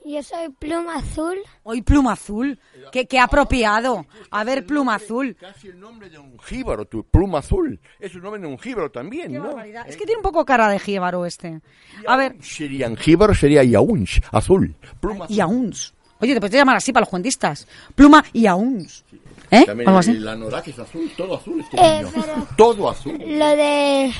[0.04, 1.38] Yo soy Pluma Azul.
[1.64, 2.60] Hoy pluma azul.
[2.92, 4.06] Qué, qué apropiado.
[4.32, 5.36] A ver, pluma azul.
[5.40, 7.80] Casi el nombre de un jíbaro, tu pluma azul.
[8.00, 9.46] Es el nombre de un jíbaro también, Qué ¿no?
[9.46, 9.88] barbaridad.
[9.88, 11.62] Es que tiene un poco cara de jíbaro este.
[12.08, 14.76] A ver, Sería un jíbaro, sería yaunch, azul.
[15.00, 15.38] Pluma azul.
[15.38, 15.94] y auns.
[16.20, 17.68] Oye, te puedes llamar así para los cuentistas.
[17.96, 19.06] Pluma y auns.
[19.52, 19.66] ¿Eh?
[19.66, 20.14] También Algo así.
[20.14, 22.12] la Norak es azul, todo azul este Eh, niño.
[22.16, 23.18] pero- Todo azul.
[23.20, 24.12] Lo de...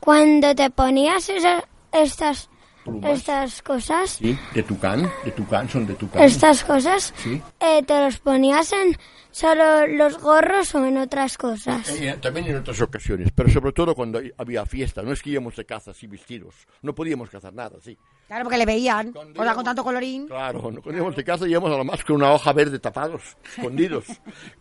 [0.00, 2.50] Cuando te ponías esas, estas...
[2.84, 3.18] Plumas.
[3.18, 4.10] Estas cosas...
[4.10, 6.22] Sí, de tucán, de tucán, son de tucán.
[6.22, 7.14] Estas cosas...
[7.16, 7.40] Sí.
[7.60, 8.96] eh, ¿Te los ponías en
[9.30, 11.88] solo los gorros o en otras cosas?
[11.98, 15.02] Eh, también en otras ocasiones, pero sobre todo cuando había fiesta.
[15.02, 16.54] No es que íbamos de caza así vestidos.
[16.82, 17.96] No podíamos cazar nada, sí.
[18.26, 19.12] Claro, porque le veían.
[19.14, 20.26] Hola, íbamos- con tanto colorín.
[20.26, 23.22] Claro, cuando íbamos de casa íbamos a lo más con una hoja verde tapados,
[23.56, 24.06] escondidos.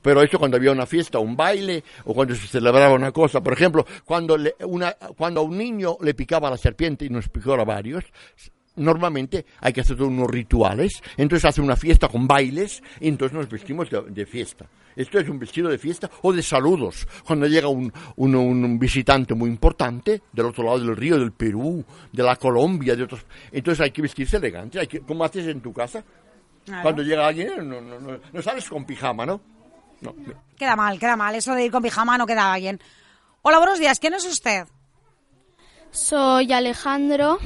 [0.02, 3.42] Pero esto cuando había una fiesta, un baile, o cuando se celebraba una cosa.
[3.42, 7.30] Por ejemplo, cuando, le- una, cuando a un niño le picaba la serpiente y nos
[7.30, 8.04] picó a varios,
[8.76, 11.02] normalmente hay que hacer unos rituales.
[11.18, 14.66] Entonces hace una fiesta con bailes y entonces nos vestimos de, de fiesta.
[14.96, 17.08] Esto es un vestido de fiesta o de saludos.
[17.26, 21.84] Cuando llega un, un, un visitante muy importante del otro lado del río, del Perú,
[22.12, 23.26] de la Colombia, de otros.
[23.52, 24.80] Entonces hay que vestirse elegante.
[24.80, 26.04] Hay que, ¿Cómo haces en tu casa?
[26.82, 29.42] Cuando llega alguien, no, no, no, no sales con pijama, ¿no?
[30.02, 30.16] No.
[30.58, 31.36] Queda mal, queda mal.
[31.36, 32.80] Eso de ir con pijama no queda bien.
[33.42, 34.00] Hola, buenos días.
[34.00, 34.66] ¿Quién es usted?
[35.92, 37.38] Soy Alejandro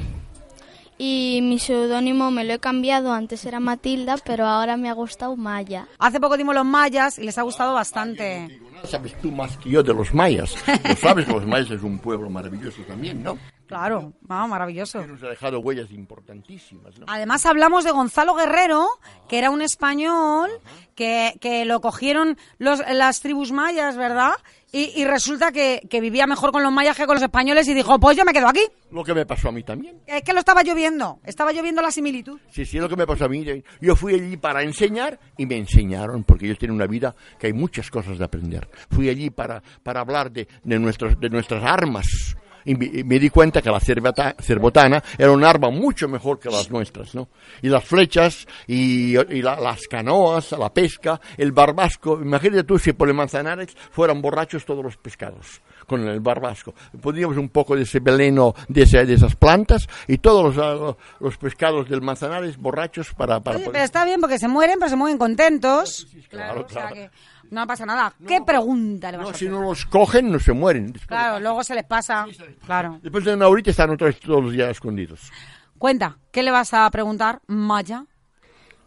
[0.98, 3.12] y mi seudónimo me lo he cambiado.
[3.12, 5.86] Antes era Matilda, pero ahora me ha gustado Maya.
[5.98, 8.60] Hace poco dimos los mayas y les ha gustado bastante.
[8.84, 10.54] Sabes tú más que yo de los mayas.
[10.88, 13.38] Lo sabes que los mayas es un pueblo maravilloso también, ¿no?
[13.66, 15.06] Claro, ah, maravilloso.
[15.06, 17.04] Nos ha dejado huellas importantísimas, ¿no?
[17.06, 18.88] Además hablamos de Gonzalo Guerrero,
[19.28, 20.50] que era un español
[20.94, 24.32] que, que lo cogieron los, las tribus mayas, ¿verdad?
[24.70, 27.74] Y, y resulta que, que vivía mejor con los mayas que con los españoles y
[27.74, 28.60] dijo, pues yo me quedo aquí.
[28.90, 30.00] Lo que me pasó a mí también.
[30.06, 32.38] Es que lo estaba lloviendo, estaba lloviendo la similitud.
[32.50, 33.44] Sí, sí, lo que me pasó a mí.
[33.80, 37.52] Yo fui allí para enseñar y me enseñaron, porque ellos tienen una vida que hay
[37.54, 38.68] muchas cosas de aprender.
[38.90, 42.36] Fui allí para, para hablar de, de, nuestros, de nuestras armas.
[42.64, 47.14] Y me, di cuenta que la cerbotana era un arma mucho mejor que las nuestras,
[47.14, 47.28] ¿no?
[47.62, 52.18] Y las flechas, y, y la- las canoas, la pesca, el barbasco.
[52.20, 56.74] Imagínate tú si por el Manzanares fueran borrachos todos los pescados con el barbasco.
[57.00, 61.36] Poníamos un poco de ese veneno de, ese- de esas plantas y todos los, los
[61.38, 63.40] pescados del Manzanares borrachos para...
[63.40, 66.06] para Oye, poder- pero está bien porque se mueren, pero se mueven contentos.
[66.28, 66.94] claro, o sea claro.
[66.94, 67.10] que
[67.50, 68.12] no pasa nada.
[68.26, 69.50] ¿Qué pregunta le vas No, a si hacer?
[69.58, 70.86] no los cogen, no se mueren.
[70.92, 72.26] Después, Claro, luego se les pasa.
[72.66, 72.98] Claro.
[73.02, 75.30] después de una horita están otra vez todos los días escondidos.
[75.78, 78.04] Cuenta, ¿qué le vas a preguntar, Maya?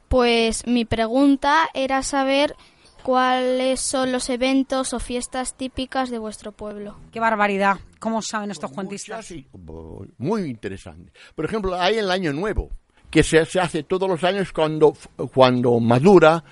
[0.08, 2.56] Pues mi pregunta era saber
[3.02, 6.98] cuáles son los eventos o fiestas típicas de vuestro pueblo.
[7.12, 7.78] Qué barbaridad.
[8.00, 9.18] ¿Cómo saben estos cuentistas?
[9.18, 11.12] Muchas y- bo- muy interesante.
[11.34, 12.70] Por ejemplo, hay el Año Nuevo,
[13.10, 14.94] que se, se hace todos los años cuando,
[15.34, 16.44] cuando madura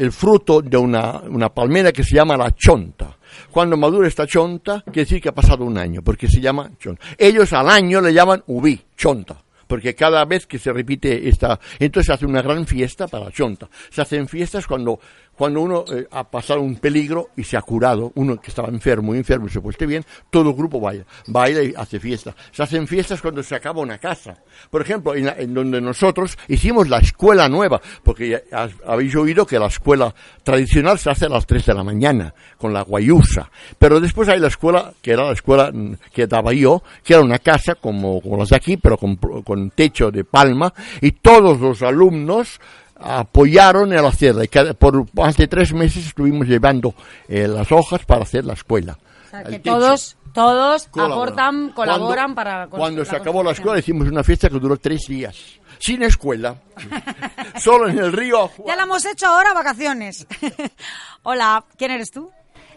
[0.00, 3.18] el fruto de una, una palmera que se llama la chonta.
[3.50, 7.04] Cuando madura esta chonta, quiere decir que ha pasado un año, porque se llama chonta.
[7.18, 9.36] Ellos al año le llaman ubí, chonta.
[9.66, 13.68] Porque cada vez que se repite esta, entonces se hace una gran fiesta para chonta.
[13.90, 14.98] Se hacen fiestas cuando,
[15.40, 19.06] cuando uno eh, ha pasado un peligro y se ha curado, uno que estaba enfermo,
[19.06, 22.36] muy enfermo y se pueste bien, todo el grupo baila, baila y hace fiesta.
[22.52, 24.36] Se hacen fiestas cuando se acaba una casa.
[24.68, 28.44] Por ejemplo, en, donde nosotros hicimos la escuela nueva, porque
[28.84, 32.74] habéis oído que la escuela tradicional se hace a las 3 de la mañana, con
[32.74, 33.50] la guayusa.
[33.78, 37.22] Pero después hay la escuela, que era la escuela mm, que daba yo, que era
[37.22, 41.58] una casa como, como las de aquí, pero con, con techo de palma, y todos
[41.58, 42.60] los alumnos
[43.00, 44.44] apoyaron el hacerla.
[44.44, 46.94] Y cada- por más de tres meses estuvimos llevando
[47.28, 48.98] eh, las hojas para hacer la escuela.
[49.26, 49.72] O sea, El que techo.
[49.76, 51.12] todos Todos Colaboran.
[51.18, 52.66] aportan, colaboran Cuando- para...
[52.68, 55.36] Cuando se la acabó la escuela hicimos una fiesta que duró tres días.
[55.80, 56.54] Sin escuela.
[57.58, 58.48] Solo en el río.
[58.66, 60.26] Ya la hemos hecho ahora, vacaciones.
[61.24, 62.30] Hola, ¿quién eres tú?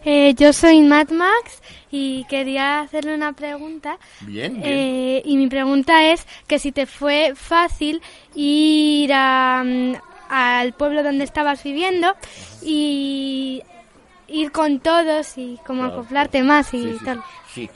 [0.05, 3.97] Eh, yo soy Mad Max y quería hacerle una pregunta.
[4.21, 4.63] Bien, bien.
[4.65, 8.01] Eh, y mi pregunta es que si te fue fácil
[8.35, 9.93] ir a, mm,
[10.35, 12.07] al pueblo donde estabas viviendo
[12.61, 13.61] y
[14.27, 15.99] ir con todos y como Claro.
[15.99, 17.21] acoplarte más y Sí, sí, tal.
[17.53, 17.69] sí.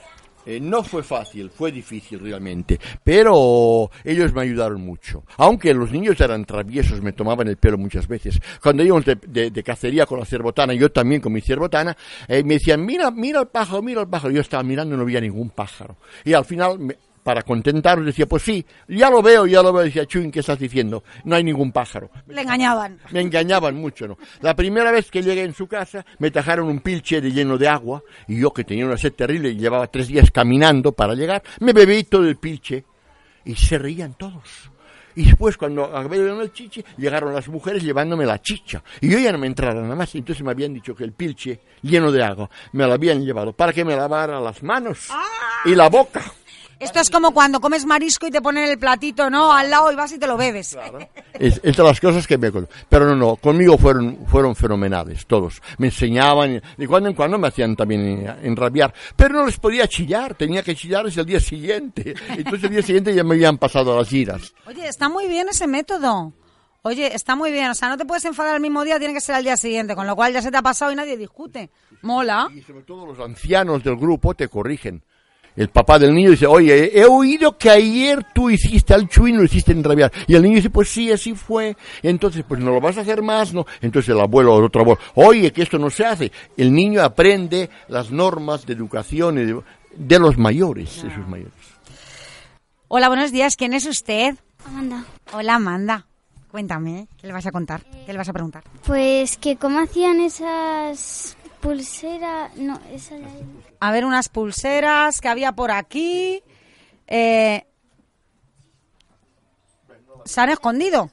[0.49, 5.23] Eh, no fue fácil, fue difícil realmente, pero ellos me ayudaron mucho.
[5.35, 8.39] Aunque los niños eran traviesos, me tomaban el pelo muchas veces.
[8.63, 11.97] Cuando íbamos de, de- de cacería con la cerbotana, yo también con mi cerbotana,
[12.29, 14.33] eh, me decían, mira, mira el pájaro, mira el pájaro.
[14.33, 15.97] Yo estaba mirando y no veía ningún pájaro.
[16.23, 16.95] Y al final, me-
[17.27, 19.83] para contentarlos, decía, pues sí, ya lo veo, ya lo veo.
[19.83, 21.03] Decía, Chuin, ¿qué estás diciendo?
[21.25, 22.09] No hay ningún pájaro.
[22.25, 23.01] Le engañaban.
[23.11, 24.17] Me engañaban mucho, ¿no?
[24.39, 27.67] La primera vez que llegué en su casa, me tajaron un pilche de lleno de
[27.67, 31.43] agua, y yo que tenía una sed terrible y llevaba tres días caminando para llegar,
[31.59, 32.85] me bebí todo el pilche,
[33.43, 34.71] y se reían todos.
[35.17, 38.81] Y después, cuando acabé de el chiche, llegaron las mujeres llevándome la chicha.
[39.01, 40.13] Y yo ya no me entrara nada más.
[40.13, 43.73] Entonces me habían dicho que el pilche, lleno de agua, me lo habían llevado para
[43.73, 45.09] que me lavara las manos
[45.65, 46.23] y la boca.
[46.79, 49.51] Esto es como cuando comes marisco y te ponen el platito, ¿no?
[49.51, 50.77] Al lado y vas y te lo bebes.
[51.39, 52.51] Es, es de las cosas que me.
[52.51, 55.61] Pero no, no, conmigo fueron, fueron fenomenales, todos.
[55.77, 58.91] Me enseñaban, y de cuando en cuando me hacían también enrabiar.
[59.15, 62.15] Pero no les podía chillar, tenía que chillarles el día siguiente.
[62.29, 64.51] Entonces el día siguiente ya me habían pasado las giras.
[64.65, 66.33] Oye, está muy bien ese método.
[66.81, 67.69] Oye, está muy bien.
[67.69, 69.95] O sea, no te puedes enfadar el mismo día, tiene que ser al día siguiente.
[69.95, 71.69] Con lo cual ya se te ha pasado y nadie discute.
[72.01, 72.47] Mola.
[72.53, 75.03] Y sobre todo los ancianos del grupo te corrigen.
[75.57, 79.45] El papá del niño dice, oye, he oído que ayer tú hiciste al chuino, lo
[79.45, 80.11] hiciste enrabiar.
[80.27, 81.75] Y el niño dice, pues sí, así fue.
[82.03, 83.65] Entonces, pues no lo vas a hacer más, ¿no?
[83.81, 86.31] Entonces el abuelo o el otro abuelo, oye, que esto no se hace.
[86.55, 89.61] El niño aprende las normas de educación y de,
[89.95, 91.53] de los mayores, de sus mayores.
[92.87, 93.55] Hola, buenos días.
[93.55, 94.35] ¿Quién es usted?
[94.63, 95.05] Amanda.
[95.33, 96.05] Hola, Amanda.
[96.51, 97.83] Cuéntame, ¿qué le vas a contar?
[98.05, 98.63] ¿Qué le vas a preguntar?
[98.85, 102.55] Pues que cómo hacían esas pulseras...
[102.55, 103.45] No, esa de ahí.
[103.79, 106.41] A ver, unas pulseras que había por aquí.
[107.07, 107.65] Eh,
[110.25, 111.09] ¿Se han escondido?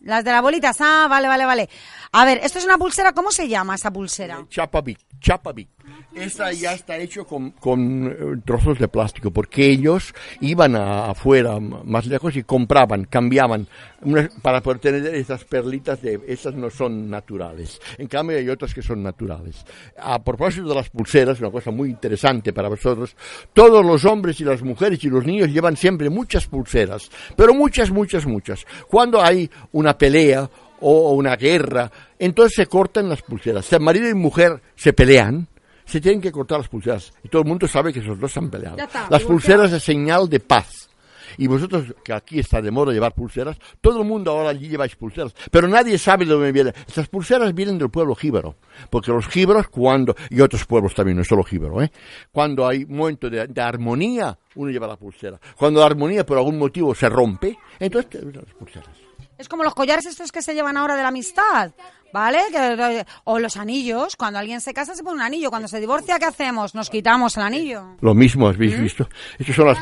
[0.00, 0.72] Las de la bolita.
[0.80, 1.68] Ah, vale, vale, vale.
[2.12, 3.12] A ver, esto es una pulsera.
[3.12, 4.44] ¿Cómo se llama esa pulsera?
[4.48, 5.68] Chapabic, Chapabic.
[6.14, 11.58] Esta ya está hecho con, con eh, trozos de plástico, porque ellos iban a- afuera,
[11.58, 13.66] más lejos, y compraban, cambiaban,
[14.40, 17.80] para poder tener esas perlitas de, esas no son naturales.
[17.98, 19.64] En cambio hay otras que son naturales.
[19.98, 23.16] A propósito de las pulseras, una cosa muy interesante para vosotros,
[23.52, 27.90] todos los hombres y las mujeres y los niños llevan siempre muchas pulseras, pero muchas,
[27.90, 28.64] muchas, muchas.
[28.86, 30.48] Cuando hay una pelea
[30.80, 33.64] o una guerra, entonces se cortan las pulseras.
[33.64, 35.48] Si marido y mujer se pelean,
[35.84, 37.12] se tienen que cortar las pulseras.
[37.22, 38.76] Y todo el mundo sabe que esos dos se han peleado.
[38.78, 40.88] Está, Las pulseras es señal de paz.
[41.36, 44.94] Y vosotros, que aquí está de moda llevar pulseras, todo el mundo ahora allí lleváis
[44.94, 45.34] pulseras.
[45.50, 46.74] Pero nadie sabe de dónde vienen.
[46.86, 48.56] Estas pulseras vienen del pueblo jíbaro.
[48.90, 51.90] Porque los jíbaros, cuando, y otros pueblos también, no es solo jíbaro, ¿eh?
[52.30, 55.40] Cuando hay un momento de, de armonía, uno lleva la pulsera.
[55.56, 59.13] Cuando la armonía por algún motivo se rompe, entonces las pulseras.
[59.38, 61.72] Es como los collares estos que se llevan ahora de la amistad,
[62.12, 62.38] ¿vale?
[62.52, 64.14] Que- o los anillos.
[64.16, 65.50] Cuando alguien se casa se pone un anillo.
[65.50, 66.74] Cuando se divorcia, ¿qué hacemos?
[66.74, 67.96] Nos quitamos el anillo.
[68.00, 68.54] Lo mismo, ¿Mm?
[68.54, 69.08] ¿habéis visto?
[69.38, 69.78] Estas son las,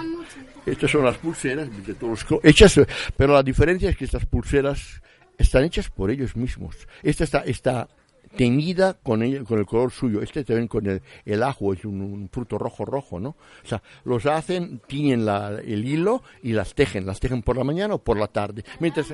[0.67, 2.81] estas son las pulseras de todos los hechas,
[3.17, 5.03] pero la diferencia es que estas pulseras
[5.37, 6.77] están hechas por ellos mismos.
[7.03, 7.89] Esta está, está
[8.37, 10.23] teñida con, ella- con el color suyo.
[10.23, 13.31] Este también con el, el ajo, es un, un fruto rojo rojo, ¿no?
[13.63, 17.05] O sea, los hacen, tiñen la- el hilo y las tejen.
[17.05, 18.65] Las tejen por la mañana o por la tarde.
[18.81, 19.13] Mientras,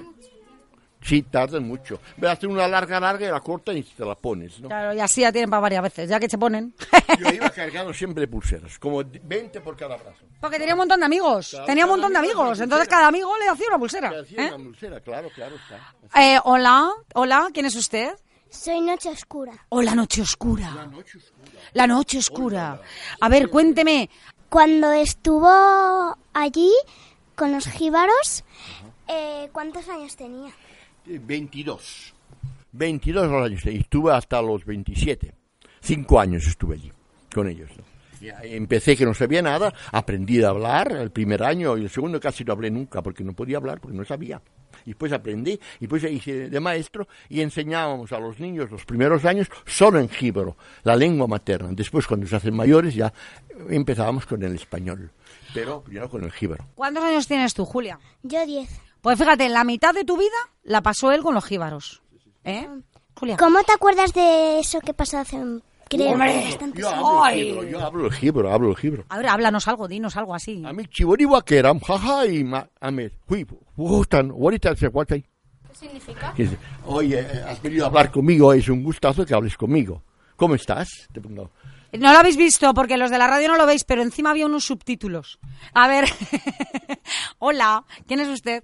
[1.09, 2.01] sí, tardan mucho.
[2.17, 4.69] Ve, Hacen una larga, larga y la cortan y te la pones, ¿no?
[4.69, 6.75] Claro, y así ya tienen para varias veces, ya que se ponen.
[7.19, 10.25] Yo iba cargado siempre pulseras, como 20 por cada brazo.
[10.41, 11.51] Porque tenía un montón de amigos.
[11.51, 12.53] Claro, tenía un montón de amigo amigos.
[12.53, 12.97] hacía Entonces pulsera.
[12.99, 14.11] cada amigo le hacía una pulsera.
[14.11, 14.55] Te hacían ¿eh?
[14.55, 16.21] una pulsera, claro, claro está.
[16.21, 18.11] Eh, hola, hola, ¿quién es usted?
[18.51, 19.53] Soy Noche Oscura.
[19.69, 20.89] Oh, la noche oscura.
[21.75, 22.81] La noche oscura.
[23.21, 24.09] A ver, cuénteme.
[24.49, 25.49] Cuando estuvo
[26.33, 26.73] allí
[27.35, 28.45] con los jíbaros,
[29.07, 30.51] eh, ¿cuántos años tenía?
[31.09, 32.15] Eh, 22.
[32.73, 33.67] 22 años.
[33.67, 35.33] Y estuve hasta los 27.
[35.81, 36.93] Cinco años estuve allí
[37.33, 37.71] con ellos.
[38.43, 42.45] empecé que no sabía nada, aprendí a hablar el primer año y el segundo casi
[42.45, 44.43] no hablé nunca porque no podía hablar, porque no sabía.
[44.85, 49.25] Y después aprendí, y después hice de maestro y enseñábamos a los niños los primeros
[49.25, 51.69] años solo en jíbaro, la lengua materna.
[51.73, 53.13] Después, cuando se hacen mayores, ya
[53.69, 55.11] empezábamos con el español,
[55.55, 56.67] pero primero con el jíbaro.
[56.75, 57.99] ¿Cuántos años tienes tú, Julia?
[58.23, 58.88] Yo diez.
[59.01, 62.03] Pues fíjate, la mitad de tu vida la pasó él con los jíbaros.
[62.45, 62.69] ¿Eh?
[63.15, 63.37] Julia.
[63.37, 65.39] ¿Cómo te acuerdas de eso que pasó hace
[65.89, 66.13] creo.
[66.13, 67.45] Hombre, bastante Yo hablo el Ay.
[67.45, 69.05] gibro, yo hablo el gibro, hablo el gibro.
[69.09, 70.63] A ver, háblanos algo, dinos algo así.
[70.65, 73.47] A mí chiboriwa que eran, jaja, y ma, a mí, hui,
[73.77, 75.25] gustan, ahorita se ahí.
[75.69, 76.33] ¿Qué significa?
[76.35, 76.49] Que
[76.87, 80.03] Oye, eh, has venido a hablar conmigo, es un gustazo que hables conmigo.
[80.37, 80.89] ¿Cómo estás?
[81.13, 81.51] Te pongo.
[81.93, 84.47] No lo habéis visto porque los de la radio no lo veis, pero encima había
[84.47, 85.39] unos subtítulos.
[85.73, 86.09] A ver,
[87.39, 88.63] hola, ¿quién es usted?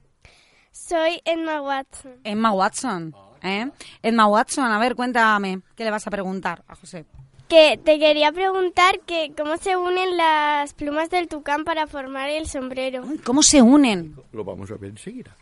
[0.78, 2.16] Soy Emma Watson.
[2.24, 3.14] Emma Watson.
[3.42, 3.70] ¿eh?
[4.02, 7.04] Emma Watson, a ver, cuéntame, ¿qué le vas a preguntar a José?
[7.48, 12.48] Que te quería preguntar que cómo se unen las plumas del tucán para formar el
[12.48, 13.04] sombrero.
[13.24, 14.16] ¿Cómo se unen?
[14.32, 15.36] Lo vamos a ver enseguida.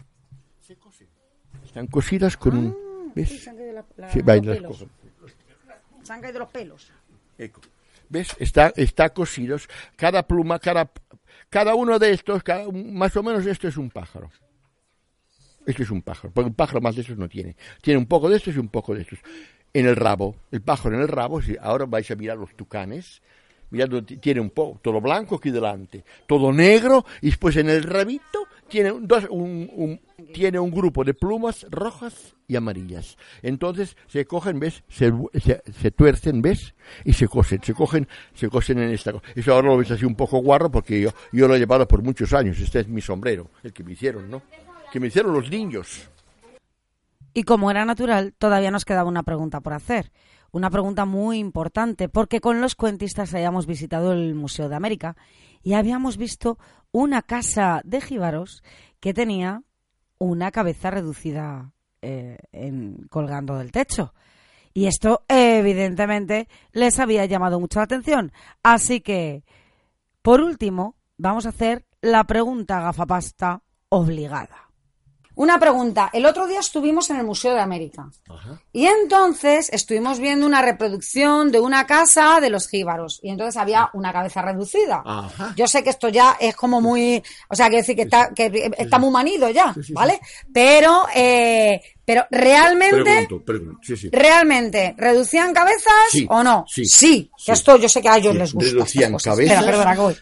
[0.60, 1.08] Se cosen.
[1.64, 3.12] Están cosidas con un...
[3.14, 3.30] ¿Ves?
[3.30, 3.38] Sí.
[3.38, 3.56] Se han
[6.20, 6.92] caído los pelos.
[7.38, 7.60] Eco.
[8.10, 8.36] ¿Ves?
[8.38, 9.66] Está, está cosidos.
[9.96, 10.90] Cada pluma, cada,
[11.48, 14.30] cada uno de estos, cada- más o menos esto es un pájaro.
[15.66, 17.56] Esto es un pájaro, porque un pájaro más de estos no tiene.
[17.80, 19.18] Tiene un poco de estos y un poco de estos.
[19.72, 23.22] En el rabo, el pájaro en el rabo, si ahora vais a mirar los tucanes,
[23.70, 28.46] mirad, tiene un poco, todo blanco aquí delante, todo negro, y después en el rabito
[28.68, 30.00] tiene un-
[30.34, 33.16] tiene un grupo de plumas rojas y amarillas.
[33.42, 34.82] Entonces se cogen, ¿ves?
[34.88, 36.74] Se, se, se tuercen, ¿ves?
[37.04, 39.24] Y se cosen, se cogen, se cosen en esta cosa.
[39.34, 42.02] Eso ahora lo ves así un poco guarro porque yo, yo lo he llevado por
[42.02, 42.58] muchos años.
[42.60, 44.42] Este es mi sombrero, el que me hicieron, ¿no?
[44.92, 46.08] Que me hicieron los niños.
[47.34, 50.12] Y como era natural, todavía nos quedaba una pregunta por hacer.
[50.50, 55.16] Una pregunta muy importante, porque con los cuentistas habíamos visitado el Museo de América
[55.62, 56.58] y habíamos visto
[56.90, 58.62] una casa de jíbaros
[59.00, 59.62] que tenía
[60.18, 61.72] una cabeza reducida
[62.02, 64.12] eh, en- colgando del techo.
[64.74, 68.30] Y esto, evidentemente, les había llamado mucho la atención.
[68.62, 69.42] Así que,
[70.20, 74.61] por último, vamos a hacer la pregunta gafapasta obligada.
[75.34, 76.10] Una pregunta.
[76.12, 78.06] El otro día estuvimos en el Museo de América.
[78.72, 83.18] Y entonces estuvimos viendo una reproducción de una casa de los jíbaros.
[83.22, 85.02] Y entonces había una cabeza reducida.
[85.04, 85.54] Ajá.
[85.56, 87.22] Yo sé que esto ya es como muy.
[87.48, 90.20] O sea, quiero decir que está, que está muy manido ya, ¿vale?
[90.52, 93.02] Pero, eh, pero realmente.
[93.02, 93.80] Pregunto, pregunto.
[93.82, 94.08] Sí, sí.
[94.12, 96.64] ¿Realmente reducían cabezas Sí, o no?
[96.68, 97.30] sí, sí.
[97.44, 98.70] que esto yo sé que a ellos les gusta.
[98.70, 99.56] reducían cabezas.
[99.58, 100.16] Espera, perdona, que voy.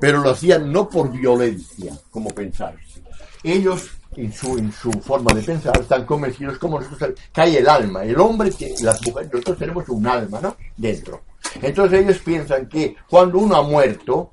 [0.00, 2.78] pero lo hacían no por violencia, como pensáis.
[3.44, 7.68] Ellos, en su, en su forma de pensar, están convencidos como nosotros, que hay el
[7.68, 8.02] alma.
[8.04, 10.56] El hombre, que las mujeres, nosotros tenemos un alma, ¿no?
[10.76, 11.22] Dentro.
[11.62, 14.32] Entonces ellos piensan que cuando uno ha muerto,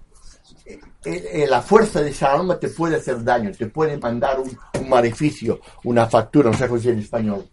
[0.65, 4.57] eh, eh, la fuerza de esa alma te puede hacer daño, te puede mandar un,
[4.79, 7.45] un maleficio, una factura, no sé cómo dice en español.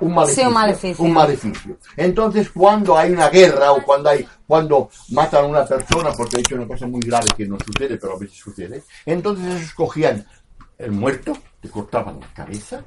[0.00, 1.04] Un maleficio, un maleficio.
[1.04, 1.78] un maleficio.
[1.96, 6.40] Entonces, cuando hay una guerra o cuando hay cuando matan a una persona porque ha
[6.40, 10.26] hecho una cosa muy grave que no sucede, pero a veces sucede, entonces ellos cogían
[10.78, 12.82] el muerto, le cortaban la cabeza,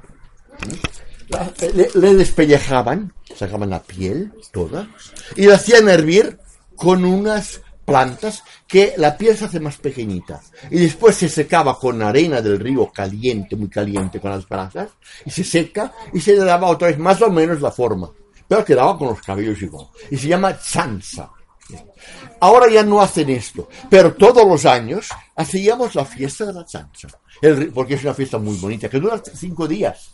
[0.68, 0.80] ¿sí?
[1.28, 4.88] La- le, le despellejaban, sacaban la piel toda
[5.36, 6.38] y la hacían hervir
[6.76, 10.40] con unas plantas que la piel se hace más pequeñita.
[10.70, 14.88] Y después se secaba con arena del río caliente, muy caliente con las brasas
[15.24, 18.10] y se seca y se le daba otra vez más o menos la forma.
[18.48, 19.86] Pero quedaba con los cabellos igual.
[20.10, 21.30] Y se llama chanza.
[22.40, 26.66] Ahora ya no hacen esto, pero todos los años hacíamos la fiesta de la
[27.56, 30.10] ri- porque es una fiesta muy bonita, que dura cinco días.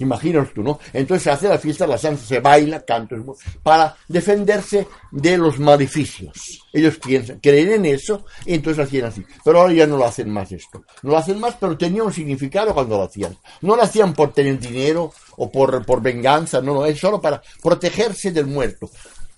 [0.00, 0.78] Imagínanos tú, ¿no?
[0.92, 3.16] Entonces se hace la fiesta de la chancha, se baila, canto,
[3.62, 6.62] para defenderse de los maleficios.
[6.72, 9.24] Ellos piensan, creen en eso, y entonces hacían así.
[9.44, 10.84] Pero ahora ya no lo hacen más esto.
[11.02, 13.36] No lo hacen más, pero tenía un significado cuando lo hacían.
[13.62, 17.42] No lo hacían por tener dinero o por, por venganza, no, no, es solo para
[17.62, 18.88] protegerse del muerto.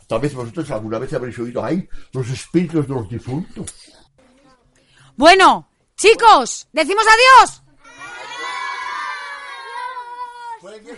[0.07, 3.73] Tal vez vosotros alguna vez habréis oído, ay, los espíritus de los difuntos.
[5.17, 7.63] Bueno, chicos, decimos adiós.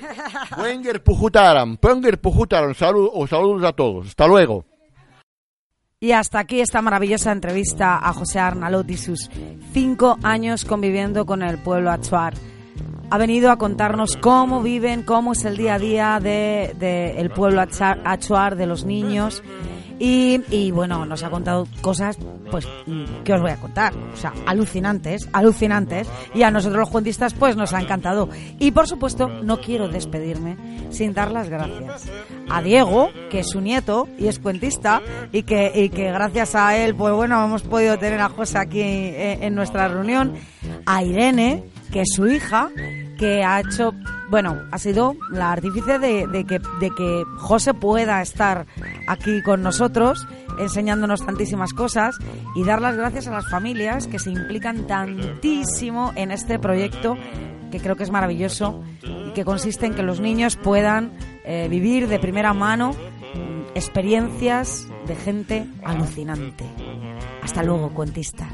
[0.58, 2.18] Wenger Pujutaran, Wenger
[2.74, 4.08] salud, o saludos a todos.
[4.08, 4.64] Hasta luego.
[6.00, 9.30] Y hasta aquí esta maravillosa entrevista a José Arnalot y sus
[9.72, 12.34] cinco años conviviendo con el pueblo achuar.
[13.08, 17.30] Ha venido a contarnos cómo viven, cómo es el día a día del de, el
[17.30, 19.44] pueblo achuar, de los niños.
[20.04, 22.18] Y, bueno, nos ha contado cosas,
[22.50, 23.94] pues, mm, que os voy a contar.
[24.12, 26.08] O sea, alucinantes, alucinantes.
[26.34, 28.28] Y a nosotros los cuentistas, pues, nos ha encantado.
[28.58, 30.56] Y por supuesto, no quiero despedirme
[30.90, 32.10] sin dar las gracias
[32.50, 36.76] a Diego, que es su nieto y es cuentista, y que, y que gracias a
[36.76, 40.34] él, pues bueno, hemos podido tener a José aquí en, en nuestra reunión.
[40.84, 42.70] A Irene, que es su hija,
[43.18, 43.92] que ha hecho,
[44.32, 48.66] bueno, ha sido la artífice de, que, José pueda estar
[49.06, 50.26] aquí con nosotros,
[50.58, 52.16] enseñándonos tantísimas cosas,
[52.56, 57.18] y dar las gracias a las familias que se implican tantísimo en este proyecto,
[57.70, 61.12] que creo que es maravilloso, y que consiste en que los niños puedan
[61.44, 62.92] eh, vivir de primera mano
[63.74, 66.64] experiencias de gente alucinante.
[67.42, 68.48] Hasta luego, cuentistas.